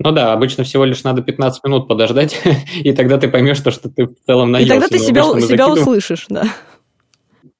[0.03, 2.39] Ну да, обычно всего лишь надо 15 минут подождать,
[2.75, 4.73] и тогда ты поймешь, что, что ты в целом наелся.
[4.75, 6.45] И тогда ты себя, себя услышишь, да.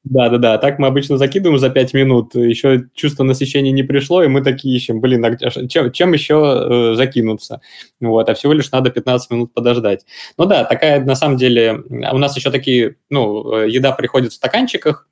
[0.04, 0.58] Да, да, да.
[0.58, 2.34] Так мы обычно закидываем за 5 минут.
[2.34, 5.36] Еще чувство насыщения не пришло, и мы такие ищем, блин, а
[5.68, 7.62] чем, чем еще э, закинуться?
[8.00, 10.06] Вот, а всего лишь надо 15 минут подождать.
[10.38, 11.84] Ну да, такая на самом деле.
[12.12, 15.08] У нас еще такие, ну, э, еда приходит в стаканчиках,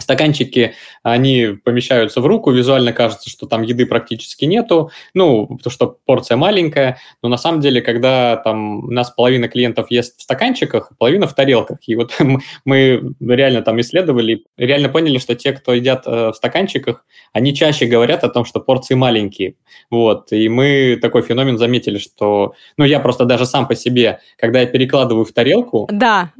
[0.00, 5.98] Стаканчики, они помещаются в руку, визуально кажется, что там еды практически нету, ну, потому что
[6.04, 10.92] порция маленькая, но на самом деле, когда там у нас половина клиентов ест в стаканчиках,
[10.98, 12.12] половина в тарелках, и вот
[12.64, 17.86] мы реально там исследовали, реально поняли, что те, кто едят э, в стаканчиках, они чаще
[17.86, 19.56] говорят о том, что порции маленькие,
[19.90, 24.60] вот, и мы такой феномен заметили, что, ну, я просто даже сам по себе, когда
[24.60, 25.88] я перекладываю в тарелку...
[25.90, 26.30] Да,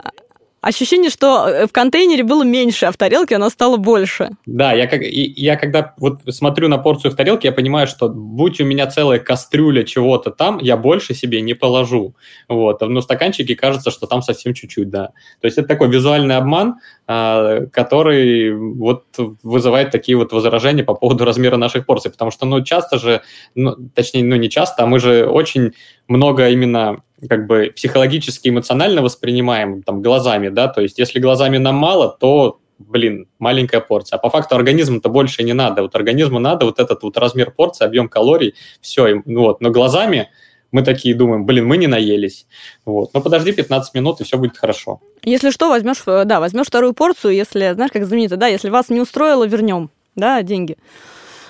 [0.60, 4.30] Ощущение, что э, в контейнере было меньше, а в тарелке оно стало больше.
[4.44, 8.60] Да, я, как, я когда вот смотрю на порцию в тарелке, я понимаю, что будь
[8.60, 12.16] у меня целая кастрюля чего-то там, я больше себе не положу.
[12.48, 12.80] Вот.
[12.80, 15.10] Но в стаканчике кажется, что там совсем чуть-чуть, да.
[15.40, 19.04] То есть это такой визуальный обман, а, который вот
[19.44, 22.10] вызывает такие вот возражения по поводу размера наших порций.
[22.10, 23.22] Потому что, ну, часто же,
[23.54, 25.72] ну, точнее, ну, не часто, а мы же очень
[26.08, 31.76] много именно как бы психологически, эмоционально воспринимаем там глазами, да, то есть если глазами нам
[31.76, 34.18] мало, то блин, маленькая порция.
[34.18, 35.82] А по факту организму-то больше не надо.
[35.82, 39.22] Вот организму надо вот этот вот размер порции, объем калорий, все.
[39.24, 40.28] Ну вот, но глазами
[40.70, 42.46] мы такие думаем, блин, мы не наелись.
[42.84, 43.14] Вот.
[43.14, 45.00] Но подожди 15 минут, и все будет хорошо.
[45.24, 48.90] Если что, возьмешь, э, да, возьмешь вторую порцию, если, знаешь, как знаменито, да, если вас
[48.90, 50.76] не устроило, вернем, да, деньги.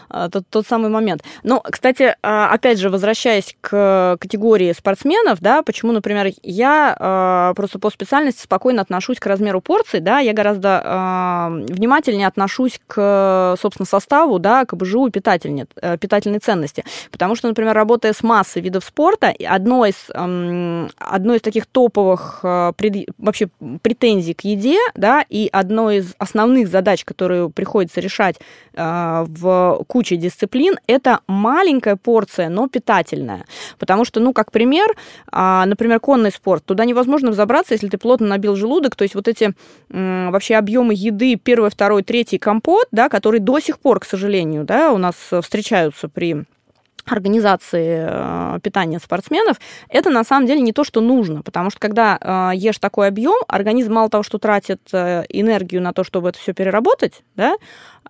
[0.08, 1.22] А, тот, тот самый момент.
[1.42, 7.78] Но, кстати, а, опять же, возвращаясь к категории спортсменов, да, почему, например, я а, просто
[7.78, 14.38] по специальности спокойно отношусь к размеру порций, да, я гораздо внимательнее отношусь к, собственно, составу,
[14.38, 16.84] да, к БЖУ и питательной, э, питательной ценности.
[17.10, 23.48] Потому что, например, работая с массой видов спорта, одно из, одно из таких топовых вообще
[23.82, 28.36] претензий к еде, да, и одно из основных задач, которые приходится решать
[28.74, 33.46] в куче дисциплин, это маленькая порция, но питательная.
[33.80, 34.86] Потому что, ну, как пример,
[35.32, 39.26] а, например, конный спорт, туда невозможно взобраться, если ты плотно набил желудок, то есть вот
[39.26, 39.54] эти
[39.88, 44.92] вообще объемы еды, первый, второй, третий компот, да, которые до сих пор, к сожалению, да,
[44.92, 46.44] у нас встречаются при
[47.12, 49.58] организации э, питания спортсменов,
[49.88, 53.36] это на самом деле не то, что нужно, потому что когда э, ешь такой объем,
[53.48, 57.56] организм мало того, что тратит э, энергию на то, чтобы это все переработать, да,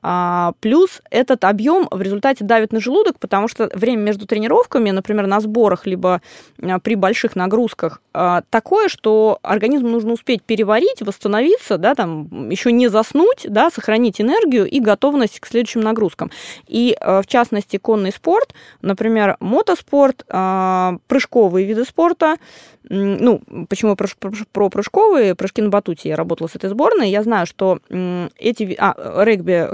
[0.02, 5.26] а, плюс этот объем в результате давит на желудок, потому что время между тренировками, например,
[5.26, 6.20] на сборах, либо
[6.62, 12.72] а, при больших нагрузках, а, такое, что организму нужно успеть переварить, восстановиться, да, там, еще
[12.72, 16.30] не заснуть, да, сохранить энергию и готовность к следующим нагрузкам.
[16.66, 22.36] И, в частности, конный спорт, например, мотоспорт, прыжковые виды спорта,
[22.88, 27.22] ну, почему про, про, про прыжковые, прыжки на батуте я работала с этой сборной, я
[27.22, 27.80] знаю, что
[28.38, 28.76] эти...
[28.78, 29.68] А, регби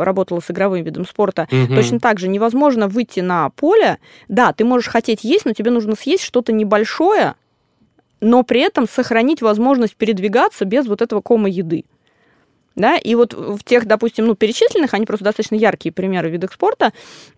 [0.00, 1.74] работала с игровым видом спорта, угу.
[1.74, 3.98] точно так же невозможно выйти на поле.
[4.28, 7.34] Да, ты можешь хотеть есть, но тебе нужно съесть что-то небольшое,
[8.20, 11.84] но при этом сохранить возможность передвигаться без вот этого кома еды.
[12.74, 16.92] Да, и вот в тех, допустим, ну, перечисленных, они просто достаточно яркие примеры видов спорта,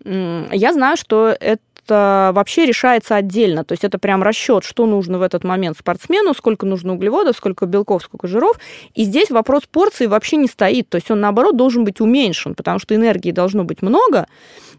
[0.05, 3.63] я знаю, что это это вообще решается отдельно.
[3.63, 7.65] То есть это прям расчет, что нужно в этот момент спортсмену, сколько нужно углеводов, сколько
[7.65, 8.57] белков, сколько жиров.
[8.93, 10.89] И здесь вопрос порции вообще не стоит.
[10.89, 14.27] То есть он, наоборот, должен быть уменьшен, потому что энергии должно быть много,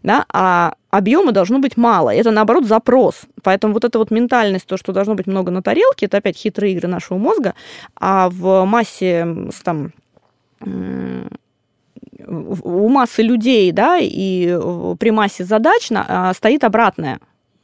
[0.03, 2.13] да, а объема должно быть мало.
[2.13, 3.21] Это, наоборот, запрос.
[3.41, 6.73] Поэтому вот эта вот ментальность, то, что должно быть много на тарелке, это опять хитрые
[6.73, 7.53] игры нашего мозга.
[7.95, 9.27] А в массе
[9.63, 9.91] там,
[12.27, 14.47] у массы людей, да, и
[14.99, 17.19] при массе задач а, стоит обратная,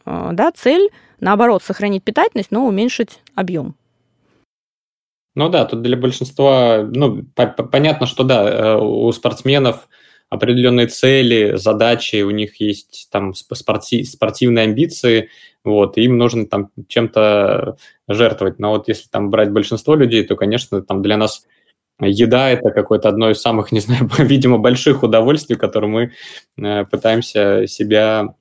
[0.06, 3.76] да, цель, наоборот, сохранить питательность, но уменьшить объем.
[5.36, 9.88] Ну да, тут для большинства, ну, понятно, что да, э, у спортсменов
[10.30, 15.30] определенные цели, задачи, у них есть там спорти спортивные амбиции,
[15.64, 18.60] вот, и им нужно там чем-то жертвовать.
[18.60, 21.46] Но вот если там брать большинство людей, то, конечно, там для нас
[22.02, 26.12] еда– это какое-то одно из самых, не знаю, видимо, больших удовольствий, которые мы
[26.58, 28.36] э, пытаемся себя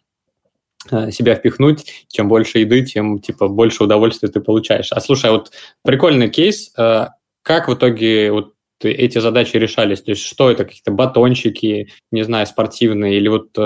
[0.90, 4.92] э, себя впихнуть, чем больше еды, тем типа больше удовольствия ты получаешь.
[4.92, 5.51] А слушай, а вот
[5.83, 7.07] прикольный кейс, э,
[7.42, 10.03] как в итоге вот эти задачи решались?
[10.03, 13.57] То есть что это, какие-то батончики, не знаю, спортивные, или вот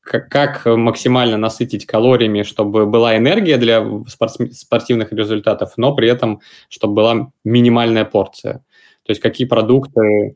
[0.00, 7.32] как максимально насытить калориями, чтобы была энергия для спортивных результатов, но при этом, чтобы была
[7.44, 8.64] минимальная порция?
[9.06, 10.34] То есть какие продукты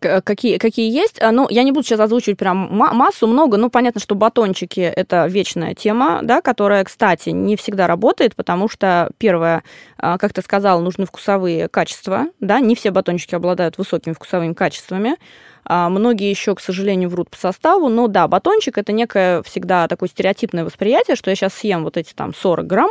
[0.00, 1.20] какие, какие есть.
[1.22, 3.56] А, ну, я не буду сейчас озвучивать прям массу, много.
[3.56, 9.10] Ну, понятно, что батончики– это вечная тема, да, которая, кстати, не всегда работает, потому что,
[9.18, 9.62] первое,
[9.96, 15.16] а, как ты сказал, нужны вкусовые качества, да, не все батончики обладают высокими вкусовыми качествами.
[15.68, 20.08] А, многие еще, к сожалению, врут по составу, но да, батончик– это некое всегда такое
[20.08, 22.90] стереотипное восприятие, что я сейчас съем вот эти там 40 грамм,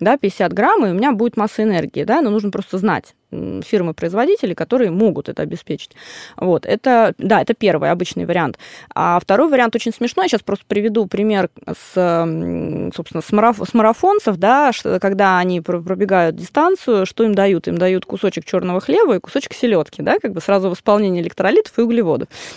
[0.00, 4.54] да, 50 грамм, и у меня будет масса энергии, да, но нужно просто знать, фирмы-производители,
[4.54, 5.92] которые могут это обеспечить.
[6.36, 8.58] Вот, это, да, это первый обычный вариант.
[8.94, 10.24] А второй вариант очень смешной.
[10.24, 16.36] Я сейчас просто приведу пример с, собственно, с, мараф, с марафонцев, да, когда они пробегают
[16.36, 17.68] дистанцию, что им дают?
[17.68, 21.82] Им дают кусочек черного хлеба и кусочек селедки, да, как бы сразу восполнение электролитов и
[21.82, 22.09] углеводов.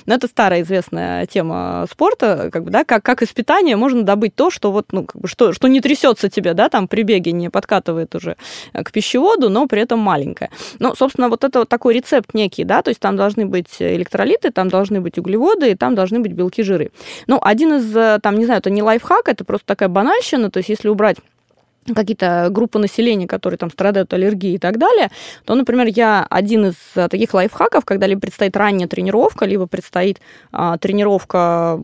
[0.06, 4.36] Но это старая известная тема спорта, как бы, да, как, как из питания можно добыть
[4.36, 7.32] то, что вот, ну, как бы, что, что не трясется тебе, да, там при беге
[7.32, 8.38] не подкатывает уже
[8.74, 10.50] к пищеводу, но при этом маленькое.
[10.80, 14.52] Ну, собственно, вот это вот такой рецепт некий, да, то есть там должны быть электролиты,
[14.52, 16.92] там должны быть углеводы, и там должны быть белки, жиры.
[17.28, 20.58] Ну, один из, э, там, не знаю, это не лайфхак, это просто такая банальщина, то
[20.58, 21.18] есть если убрать
[21.96, 25.10] какие-то группы населения, которые там страдают аллергией и так далее,
[25.46, 30.20] то, например, я один из э, таких лайфхаков, когда либо предстоит ранняя тренировка, либо предстоит
[30.52, 31.82] а, тренировка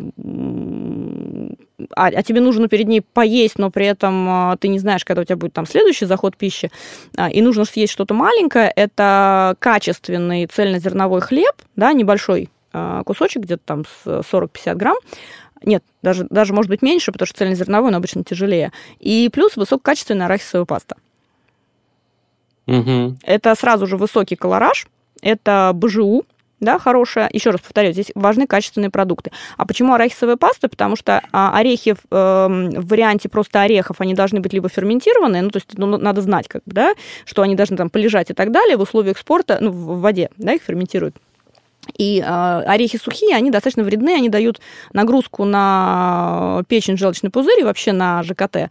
[1.96, 5.22] а, а тебе нужно перед ней поесть, но при этом а, ты не знаешь, когда
[5.22, 6.72] у тебя будет там следующий заход пищи,
[7.18, 13.62] а, и нужно съесть что-то маленькое, это качественный цельнозерновой хлеб, да, небольшой а, кусочек, где-то
[13.66, 14.98] там 40-50 грамм,
[15.64, 18.72] нет, даже, даже может быть меньше, потому что цельнозерновой, он обычно тяжелее.
[19.00, 20.96] И плюс высококачественная арахисовая паста.
[22.68, 23.18] Угу.
[23.24, 24.88] Это сразу же высокий колораж,
[25.22, 26.26] это БЖУ,
[26.60, 27.30] да, хорошая.
[27.32, 29.32] Еще раз повторяю, здесь важны качественные продукты.
[29.56, 30.68] А почему арахисовая паста?
[30.68, 32.48] Потому что а, орехи в, э,
[32.82, 36.48] в варианте просто орехов, они должны быть либо ферментированные, ну, то есть ну, надо знать,
[36.48, 36.94] как да,
[37.26, 40.54] что они должны там полежать и так далее в условиях спорта, ну, в воде, да,
[40.54, 41.16] их ферментируют.
[41.98, 44.60] И э, орехи сухие, они достаточно вредны, они дают
[44.94, 48.68] нагрузку на печень, желчный пузырь и вообще на ЖКТ, э,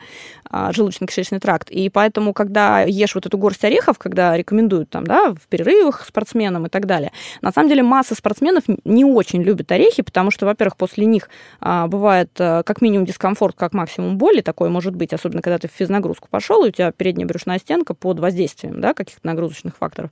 [0.51, 1.71] желудочно-кишечный тракт.
[1.71, 6.66] И поэтому, когда ешь вот эту горсть орехов, когда рекомендуют там, да, в перерывах спортсменам
[6.66, 7.12] и так далее,
[7.43, 11.29] на самом деле масса спортсменов не очень любит орехи, потому что, во-первых, после них
[11.61, 15.69] э, бывает э, как минимум дискомфорт, как максимум боли, такое может быть, особенно когда ты
[15.69, 20.11] в физнагрузку пошел, и у тебя передняя брюшная стенка под воздействием, да, каких-то нагрузочных факторов.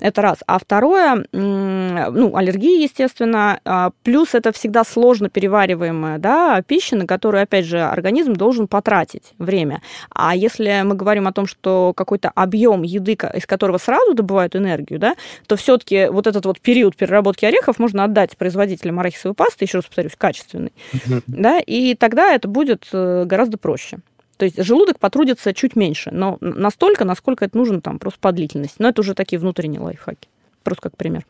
[0.00, 0.38] Это раз.
[0.46, 7.42] А второе, ну, аллергии, естественно, а, плюс это всегда сложно перевариваемая да, пища, на которую,
[7.42, 9.82] опять же, организм должен потратить время.
[10.10, 14.98] А если мы говорим о том, что какой-то объем еды, из которого сразу добывают энергию,
[14.98, 15.14] да,
[15.46, 19.84] то все-таки вот этот вот период переработки орехов можно отдать производителям арахисовой пасты, еще раз
[19.86, 21.22] повторюсь, качественной, mm-hmm.
[21.26, 23.98] да, и тогда это будет э, гораздо проще.
[24.38, 28.76] То есть желудок потрудится чуть меньше, но настолько, насколько это нужно там просто по длительности.
[28.78, 30.28] Но это уже такие внутренние лайфхаки.
[30.62, 31.24] Просто как пример.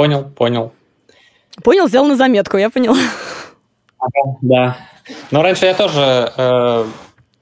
[0.00, 0.72] Понял, понял.
[1.62, 2.96] Понял, взял на заметку, я поняла.
[4.40, 4.78] Да.
[5.30, 6.86] Но раньше я тоже, э,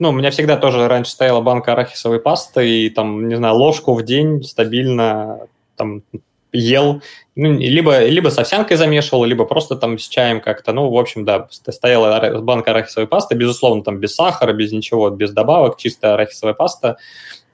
[0.00, 3.94] ну, у меня всегда тоже раньше стояла банка арахисовой пасты, и там, не знаю, ложку
[3.94, 5.46] в день стабильно
[5.76, 6.02] там
[6.52, 7.00] ел,
[7.36, 10.72] ну, либо, либо с овсянкой замешивал, либо просто там с чаем как-то.
[10.72, 15.30] Ну, в общем, да, стояла банка арахисовой пасты, безусловно, там без сахара, без ничего, без
[15.30, 16.96] добавок, чистая арахисовая паста.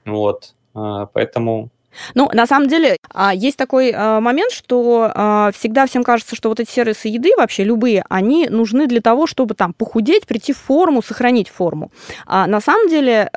[0.07, 1.69] Вот, э, поэтому
[2.15, 6.49] ну, на самом деле, а, есть такой а, момент, что а, всегда всем кажется, что
[6.49, 10.59] вот эти сервисы еды, вообще любые, они нужны для того, чтобы там похудеть, прийти в
[10.59, 11.91] форму, сохранить форму.
[12.27, 13.29] А на самом деле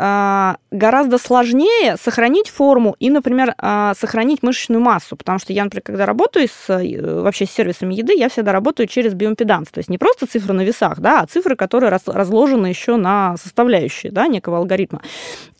[0.71, 3.55] гораздо сложнее сохранить форму и, например,
[3.95, 8.13] сохранить мышечную массу, потому что я, например, когда работаю с, э, вообще с сервисами еды,
[8.15, 11.55] я всегда работаю через биомпеданс, то есть не просто цифры на весах, да, а цифры,
[11.55, 15.01] которые разложены еще на составляющие, да, некого алгоритма.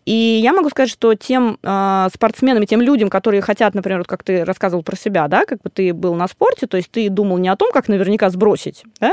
[0.08, 4.08] И я могу сказать, что тем э, спортсменам и тем людям, которые хотят, например, вот
[4.08, 7.10] как ты рассказывал про себя, да, как бы ты был на спорте, то есть ты
[7.10, 9.12] думал не о том, как наверняка сбросить да,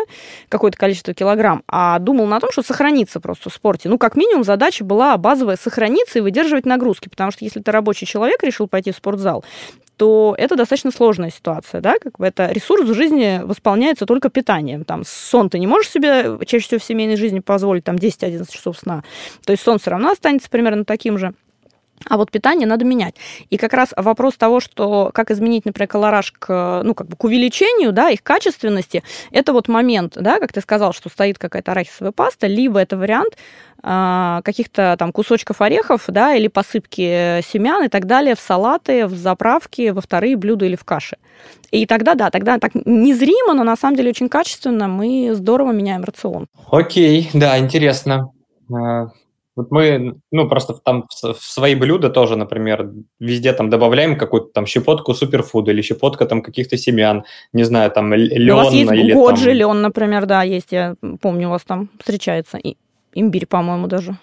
[0.48, 3.88] какое-то количество килограмм, а думал на том, что сохраниться просто в спорте.
[3.88, 8.06] Ну, как минимум, задача была базовая сохраниться и выдерживать нагрузки, потому что если ты рабочий
[8.06, 9.44] человек, решил пойти в спортзал,
[9.96, 14.84] то это достаточно сложная ситуация, да, как бы это ресурс в жизни восполняется только питанием,
[14.84, 18.78] там, сон ты не можешь себе чаще всего в семейной жизни позволить, там, 10-11 часов
[18.78, 19.04] сна,
[19.44, 21.34] то есть сон все равно останется примерно таким же,
[22.08, 23.14] а вот питание надо менять.
[23.50, 27.24] И как раз вопрос того, что как изменить, например, колораж к, ну, как бы к
[27.24, 32.12] увеличению, да, их качественности, это вот момент, да, как ты сказал, что стоит какая-то арахисовая
[32.12, 33.36] паста, либо это вариант
[33.82, 39.14] э, каких-то там кусочков орехов, да, или посыпки семян и так далее в салаты, в
[39.14, 41.16] заправки, во вторые блюда или в каши.
[41.70, 46.04] И тогда, да, тогда так незримо, но на самом деле очень качественно мы здорово меняем
[46.04, 46.46] рацион.
[46.70, 48.30] Окей, да, интересно.
[49.56, 52.90] Вот мы, ну, просто там в свои блюда тоже, например,
[53.20, 58.12] везде там добавляем какую-то там щепотку суперфуда или щепотка там каких-то семян, не знаю, там
[58.12, 58.50] лен.
[58.50, 59.54] У вас есть или годжи, там...
[59.54, 62.58] лен, например, да, есть, я помню, у вас там встречается.
[62.58, 62.76] И
[63.14, 64.18] имбирь, по-моему, даже.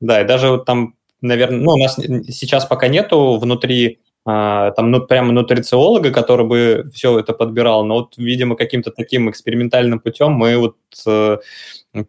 [0.00, 4.90] Да, и даже вот там, наверное, ну, у нас сейчас пока нету внутри а, там
[4.90, 10.32] ну, прямо нутрициолога, который бы все это подбирал, но вот, видимо, каким-то таким экспериментальным путем
[10.32, 11.38] мы вот э,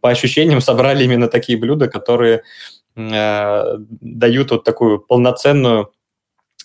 [0.01, 2.43] по ощущениям собрали именно такие блюда, которые
[2.95, 5.91] э, дают вот такую полноценную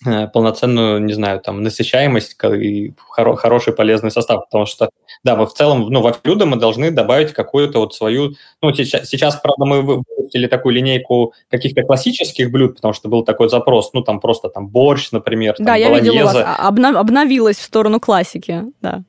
[0.03, 4.89] Э, полноценную, не знаю, там, насыщаемость и хоро- хороший полезный состав, потому что,
[5.23, 9.07] да, мы в целом, ну, во блюдо мы должны добавить какую-то вот свою, ну, сейчас,
[9.07, 14.01] сейчас, правда, мы выпустили такую линейку каких-то классических блюд, потому что был такой запрос, ну,
[14.01, 17.99] там просто там борщ, например, да, там, я видела у вас, обнов- обновилась в сторону
[17.99, 19.03] классики, да.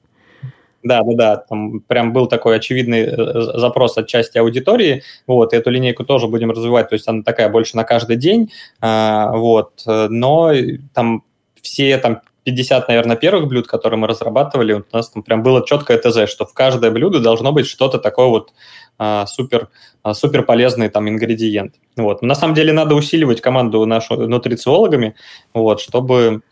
[0.83, 5.57] Да, да, да, там прям был такой очевидный э, запрос от части аудитории, вот, и
[5.57, 9.83] эту линейку тоже будем развивать, то есть она такая больше на каждый день, а, вот,
[9.87, 10.53] но
[10.93, 11.23] там
[11.63, 15.99] все там 50, наверное, первых блюд, которые мы разрабатывали, у нас там прям было четкое
[15.99, 18.53] ТЗ, что в каждое блюдо должно быть что-то такое вот
[18.99, 19.69] а, супер,
[20.03, 21.77] а, супер полезный там ингредиент.
[21.97, 22.23] Вот.
[22.23, 25.15] На самом деле надо усиливать команду нашу нутрициологами,
[25.55, 26.43] вот, чтобы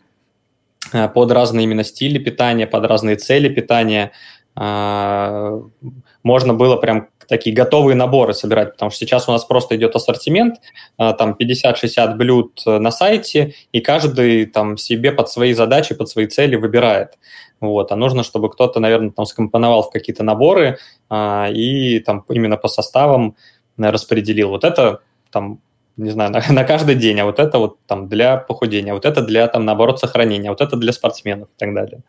[1.13, 4.11] под разные именно стили питания, под разные цели питания.
[4.55, 5.59] А,
[6.23, 10.57] можно было прям такие готовые наборы собирать, потому что сейчас у нас просто идет ассортимент,
[10.97, 16.27] а, там 50-60 блюд на сайте, и каждый там себе под свои задачи, под свои
[16.27, 17.17] цели выбирает.
[17.61, 17.91] Вот.
[17.91, 20.77] А нужно, чтобы кто-то, наверное, там скомпоновал в какие-то наборы
[21.09, 23.35] а, и там именно по составам
[23.77, 24.49] распределил.
[24.49, 24.99] Вот это
[25.31, 25.59] там
[25.97, 29.21] не знаю, на, на каждый день, а вот это вот там для похудения, вот это
[29.21, 32.01] для, там, наоборот, сохранения, вот это для спортсменов и так далее.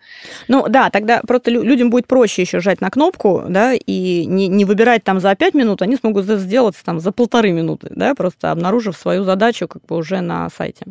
[0.48, 4.64] Ну да, тогда просто людям будет проще еще жать на кнопку, да, и не, не
[4.64, 8.96] выбирать там за 5 минут, они смогут сделать там за полторы минуты, да, просто обнаружив
[8.96, 10.86] свою задачу как бы уже на сайте.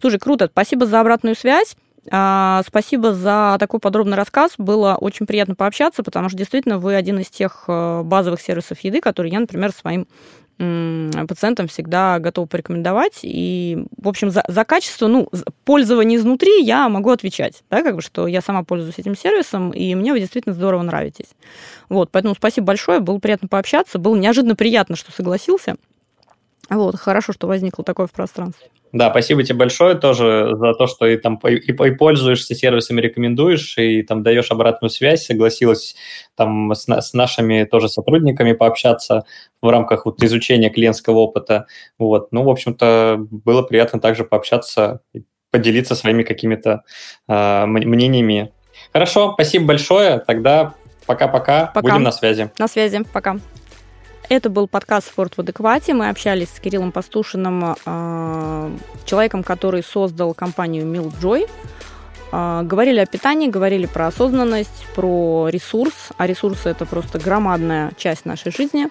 [0.00, 1.76] Слушай, круто, спасибо за обратную связь.
[2.10, 4.52] А, спасибо за такой подробный рассказ.
[4.58, 9.00] Было очень приятно пообщаться, потому что действительно вы один из тех э, базовых сервисов еды,
[9.00, 10.06] которые я, например, своим
[10.58, 13.20] пациентам всегда готова порекомендовать.
[13.22, 15.28] И, в общем, за, за качество, ну,
[15.64, 19.94] пользование изнутри я могу отвечать, да, как бы, что я сама пользуюсь этим сервисом, и
[19.94, 21.30] мне вы действительно здорово нравитесь.
[21.88, 25.76] Вот, поэтому спасибо большое, было приятно пообщаться, было неожиданно приятно, что согласился.
[26.70, 28.68] Вот, хорошо, что возникло такое в пространстве.
[28.96, 33.76] Да, спасибо тебе большое тоже за то, что и там и, и пользуешься сервисами, рекомендуешь,
[33.76, 35.96] и там даешь обратную связь, согласилась
[36.34, 39.24] там с, с нашими тоже сотрудниками пообщаться
[39.60, 41.66] в рамках вот изучения клиентского опыта.
[41.98, 45.00] Вот, ну, в общем-то, было приятно также пообщаться,
[45.50, 46.82] поделиться своими какими-то
[47.28, 48.50] э, мнениями.
[48.94, 50.20] Хорошо, спасибо большое.
[50.20, 50.72] Тогда
[51.04, 51.70] пока-пока.
[51.74, 52.50] Будем на связи.
[52.58, 53.02] На связи.
[53.12, 53.36] Пока.
[54.28, 55.94] Это был подкаст «Спорт в адеквате».
[55.94, 58.70] Мы общались с Кириллом Пастушиным, э,
[59.04, 61.48] человеком, который создал компанию Milkjoy.
[62.32, 66.08] Э, говорили о питании, говорили про осознанность, про ресурс.
[66.16, 68.88] А ресурсы– это просто громадная часть нашей жизни.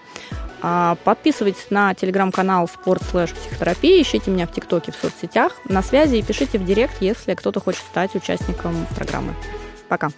[0.64, 5.52] Э, подписывайтесь на телеграм-канал «Спорт слэш психотерапия», ищите меня в ТикТоке, в соцсетях.
[5.68, 9.34] На связи и пишите в директ, если кто-то хочет стать участником программы.
[9.90, 10.12] Пока.